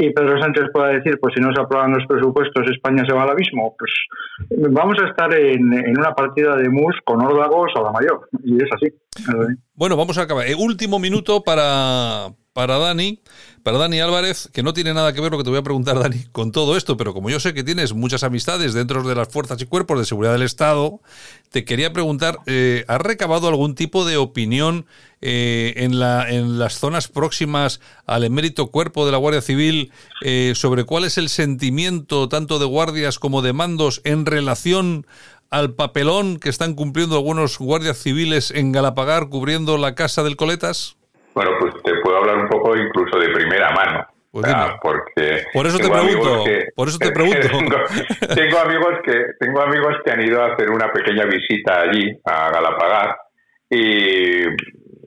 y 0.00 0.10
Pedro 0.14 0.40
Sánchez 0.40 0.64
pueda 0.72 0.88
decir, 0.88 1.18
pues 1.20 1.34
si 1.34 1.42
no 1.42 1.52
se 1.52 1.60
aprueban 1.60 1.92
los 1.92 2.06
presupuestos, 2.06 2.66
España 2.70 3.04
se 3.06 3.12
va 3.12 3.24
al 3.24 3.30
abismo, 3.30 3.76
pues 3.78 3.92
vamos 4.70 4.96
a 5.02 5.08
estar 5.08 5.32
en, 5.34 5.74
una 5.98 6.14
partida 6.14 6.56
de 6.56 6.70
mus 6.70 6.96
con 7.04 7.20
órdagos 7.20 7.70
a 7.76 7.82
la 7.82 7.92
mayor. 7.92 8.26
Y 8.42 8.56
es 8.56 8.68
así. 8.72 8.86
Bueno, 9.74 9.98
vamos 9.98 10.16
a 10.16 10.22
acabar. 10.22 10.46
El 10.46 10.52
eh, 10.52 10.56
último 10.58 10.98
minuto 10.98 11.42
para, 11.44 12.28
para 12.54 12.78
Dani, 12.78 13.20
para 13.62 13.78
Dani 13.78 14.00
Álvarez, 14.00 14.48
que 14.52 14.62
no 14.62 14.72
tiene 14.72 14.94
nada 14.94 15.12
que 15.12 15.20
ver 15.20 15.32
lo 15.32 15.38
que 15.38 15.44
te 15.44 15.50
voy 15.50 15.58
a 15.58 15.62
preguntar, 15.62 15.98
Dani, 15.98 16.24
con 16.32 16.52
todo 16.52 16.76
esto, 16.76 16.96
pero 16.96 17.12
como 17.12 17.30
yo 17.30 17.40
sé 17.40 17.54
que 17.54 17.62
tienes 17.62 17.92
muchas 17.92 18.22
amistades 18.22 18.74
dentro 18.74 19.02
de 19.02 19.14
las 19.14 19.28
fuerzas 19.28 19.60
y 19.60 19.66
cuerpos 19.66 19.98
de 19.98 20.04
seguridad 20.04 20.32
del 20.32 20.42
Estado, 20.42 21.00
te 21.50 21.64
quería 21.64 21.92
preguntar, 21.92 22.38
eh, 22.46 22.84
¿has 22.88 23.00
recabado 23.00 23.48
algún 23.48 23.74
tipo 23.74 24.04
de 24.04 24.16
opinión 24.16 24.86
eh, 25.20 25.74
en, 25.76 25.98
la, 25.98 26.30
en 26.30 26.58
las 26.58 26.78
zonas 26.78 27.08
próximas 27.08 27.80
al 28.06 28.24
emérito 28.24 28.68
cuerpo 28.68 29.04
de 29.04 29.12
la 29.12 29.18
Guardia 29.18 29.42
Civil 29.42 29.92
eh, 30.22 30.52
sobre 30.54 30.84
cuál 30.84 31.04
es 31.04 31.18
el 31.18 31.28
sentimiento 31.28 32.28
tanto 32.28 32.58
de 32.58 32.64
guardias 32.64 33.18
como 33.18 33.42
de 33.42 33.52
mandos 33.52 34.00
en 34.04 34.24
relación 34.24 35.06
al 35.50 35.74
papelón 35.74 36.38
que 36.38 36.48
están 36.48 36.74
cumpliendo 36.74 37.16
algunos 37.16 37.58
guardias 37.58 37.98
civiles 37.98 38.50
en 38.50 38.72
Galapagar 38.72 39.28
cubriendo 39.28 39.76
la 39.76 39.94
casa 39.94 40.22
del 40.22 40.36
Coletas? 40.36 40.96
Bueno, 41.34 41.50
pues 41.60 41.74
te 41.84 41.99
puedo 42.10 42.22
hablar 42.22 42.38
un 42.38 42.48
poco 42.48 42.76
incluso 42.76 43.18
de 43.18 43.28
primera 43.28 43.70
mano. 43.70 44.06
Pues 44.32 44.46
porque 44.80 45.44
por 45.52 45.66
eso 45.66 45.78
te 45.78 45.90
pregunto, 45.90 46.44
por 46.76 46.88
eso 46.88 46.98
te 46.98 47.10
pregunto. 47.10 47.48
tengo, 48.34 48.58
amigos 48.58 48.94
que 49.04 49.24
tengo 49.40 49.60
amigos 49.60 49.96
que 50.04 50.12
han 50.12 50.22
ido 50.22 50.40
a 50.40 50.52
hacer 50.52 50.70
una 50.70 50.92
pequeña 50.92 51.24
visita 51.24 51.80
allí 51.80 52.16
a 52.24 52.50
Galapagar 52.50 53.16
y 53.68 54.44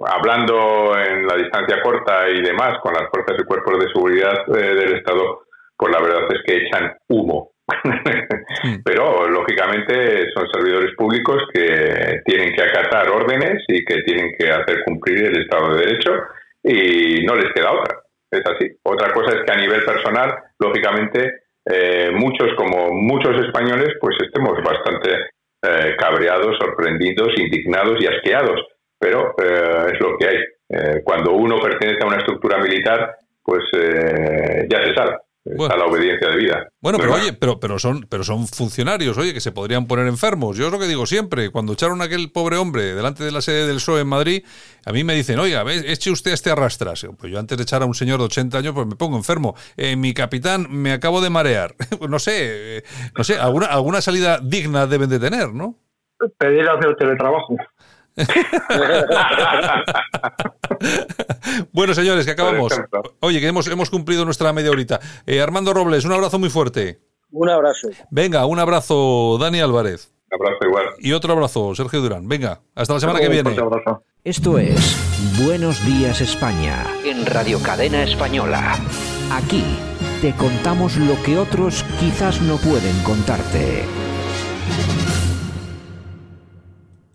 hablando 0.06 0.98
en 0.98 1.26
la 1.26 1.38
distancia 1.38 1.82
corta 1.82 2.30
y 2.30 2.42
demás 2.42 2.80
con 2.82 2.94
las 2.94 3.10
fuerzas 3.10 3.38
y 3.40 3.46
cuerpos 3.46 3.80
de 3.80 3.92
seguridad 3.94 4.44
eh, 4.58 4.76
del 4.76 4.98
Estado, 4.98 5.44
pues 5.78 5.94
la 5.94 6.02
verdad 6.02 6.28
es 6.30 6.42
que 6.46 6.66
echan 6.66 6.94
humo. 7.08 7.52
Pero 8.84 9.30
lógicamente 9.30 10.32
son 10.34 10.50
servidores 10.52 10.94
públicos 10.98 11.44
que 11.54 12.22
tienen 12.26 12.54
que 12.54 12.62
acatar 12.62 13.10
órdenes 13.10 13.64
y 13.70 13.86
que 13.86 14.02
tienen 14.02 14.34
que 14.38 14.52
hacer 14.52 14.84
cumplir 14.84 15.28
el 15.28 15.44
Estado 15.44 15.76
de 15.76 15.86
Derecho 15.86 16.12
y 16.64 17.26
no 17.26 17.36
les 17.36 17.54
queda 17.54 17.72
otra. 17.72 18.00
Es 18.32 18.42
así. 18.46 18.72
Otra 18.84 19.14
cosa 19.14 19.38
es 19.38 19.44
que 19.46 19.52
a 19.52 19.58
nivel 19.58 19.84
personal, 19.84 20.34
lógicamente, 20.58 21.44
eh, 21.66 22.12
muchos 22.14 22.54
como 22.56 22.92
muchos 22.92 23.46
españoles, 23.46 23.94
pues 24.00 24.16
estemos 24.22 24.58
bastante 24.64 25.12
eh, 25.62 25.96
cabreados, 25.98 26.58
sorprendidos, 26.58 27.38
indignados 27.38 28.02
y 28.02 28.08
asqueados. 28.08 28.60
Pero 29.00 29.36
eh, 29.44 29.92
es 29.94 30.00
lo 30.00 30.18
que 30.18 30.28
hay. 30.28 30.38
cuando 31.04 31.34
uno 31.34 31.60
pertenece 31.60 32.04
a 32.04 32.08
una 32.08 32.18
estructura 32.18 32.58
militar, 32.58 33.16
pues 33.44 33.64
ya 34.68 34.84
se 34.84 34.96
sabe 34.96 35.18
a 35.70 35.78
la 35.78 35.86
obediencia 35.86 36.30
de 36.30 36.38
vida. 36.38 36.68
Bueno, 36.82 36.98
pero, 37.00 37.14
oye, 37.14 37.34
pero, 37.34 37.60
pero, 37.60 37.80
son, 37.80 38.06
pero 38.10 38.24
son 38.24 38.48
funcionarios, 38.48 39.18
oye, 39.18 39.34
que 39.34 39.42
se 39.42 39.52
podrían 39.52 39.88
poner 39.88 40.08
enfermos. 40.08 40.58
Yo 40.58 40.68
es 40.68 40.72
lo 40.72 40.80
que 40.80 40.88
digo 40.88 41.06
siempre, 41.06 41.50
cuando 41.50 41.74
echaron 41.74 42.02
a 42.02 42.06
aquel 42.06 42.32
pobre 42.32 42.58
hombre 42.58 42.96
delante 42.96 43.24
de 43.24 43.32
la 43.32 43.42
sede 43.42 43.68
del 43.68 43.78
PSOE 43.78 44.02
en 44.02 44.08
Madrid, 44.08 44.44
a 44.86 44.92
mí 44.92 45.04
me 45.04 45.16
dicen, 45.16 45.40
oiga, 45.40 45.64
eche 45.72 46.12
usted 46.12 46.32
a 46.32 46.34
este 46.34 46.52
arrastras. 46.52 47.06
Pues 47.18 47.32
yo 47.32 47.40
antes 47.40 47.58
de 47.58 47.64
echar 47.64 47.82
a 47.84 47.86
un 47.86 47.96
señor 47.96 48.20
de 48.20 48.26
80 48.26 48.58
años, 48.58 48.74
pues 48.74 48.88
me 48.88 48.96
pongo 48.96 49.18
enfermo. 49.18 49.56
Eh, 49.78 49.96
mi 49.96 50.14
capitán, 50.14 50.68
me 50.70 50.92
acabo 50.92 51.22
de 51.22 51.30
marear. 51.30 51.76
Pues 52.04 52.10
no 52.10 52.20
sé, 52.20 52.78
eh, 52.78 52.84
no 53.18 53.24
sé, 53.24 53.38
alguna, 53.38 53.68
alguna 53.68 54.02
salida 54.02 54.40
digna 54.44 54.88
deben 54.88 55.10
de 55.10 55.20
tener, 55.20 55.54
¿no? 55.54 55.78
Pedir 56.38 56.68
hacer 56.68 56.96
teletrabajo. 56.96 57.56
bueno, 61.72 61.94
señores, 61.94 62.26
que 62.26 62.32
acabamos. 62.32 62.74
Oye, 63.20 63.40
que 63.40 63.48
hemos, 63.48 63.68
hemos 63.68 63.90
cumplido 63.90 64.26
nuestra 64.26 64.54
media 64.54 64.72
horita. 64.72 65.00
Eh, 65.26 65.42
Armando 65.42 65.74
Robles, 65.74 66.06
un 66.06 66.14
abrazo 66.14 66.40
muy 66.40 66.50
fuerte. 66.50 67.02
Un 67.32 67.50
abrazo. 67.50 67.90
Venga, 68.12 68.46
un 68.46 68.60
abrazo, 68.60 69.38
Dani 69.40 69.60
Álvarez. 69.60 70.12
Un 70.32 70.36
abrazo 70.36 70.68
igual. 70.68 70.86
Y 71.00 71.14
otro 71.14 71.34
abrazo, 71.34 71.76
Sergio 71.76 72.02
Durán. 72.02 72.28
Venga, 72.28 72.62
hasta 72.76 72.94
la 72.94 73.00
semana 73.00 73.20
que 73.20 73.30
viene. 73.30 73.56
Esto 74.24 74.58
es 74.58 74.98
Buenos 75.44 75.86
Días 75.86 76.22
España 76.22 76.86
en 77.04 77.26
Radio 77.26 77.60
Cadena 77.62 78.04
Española. 78.04 78.78
Aquí 79.32 79.64
te 80.22 80.34
contamos 80.36 80.98
lo 80.98 81.22
que 81.24 81.38
otros 81.38 81.84
quizás 82.00 82.42
no 82.42 82.58
pueden 82.58 82.98
contarte. 83.04 83.84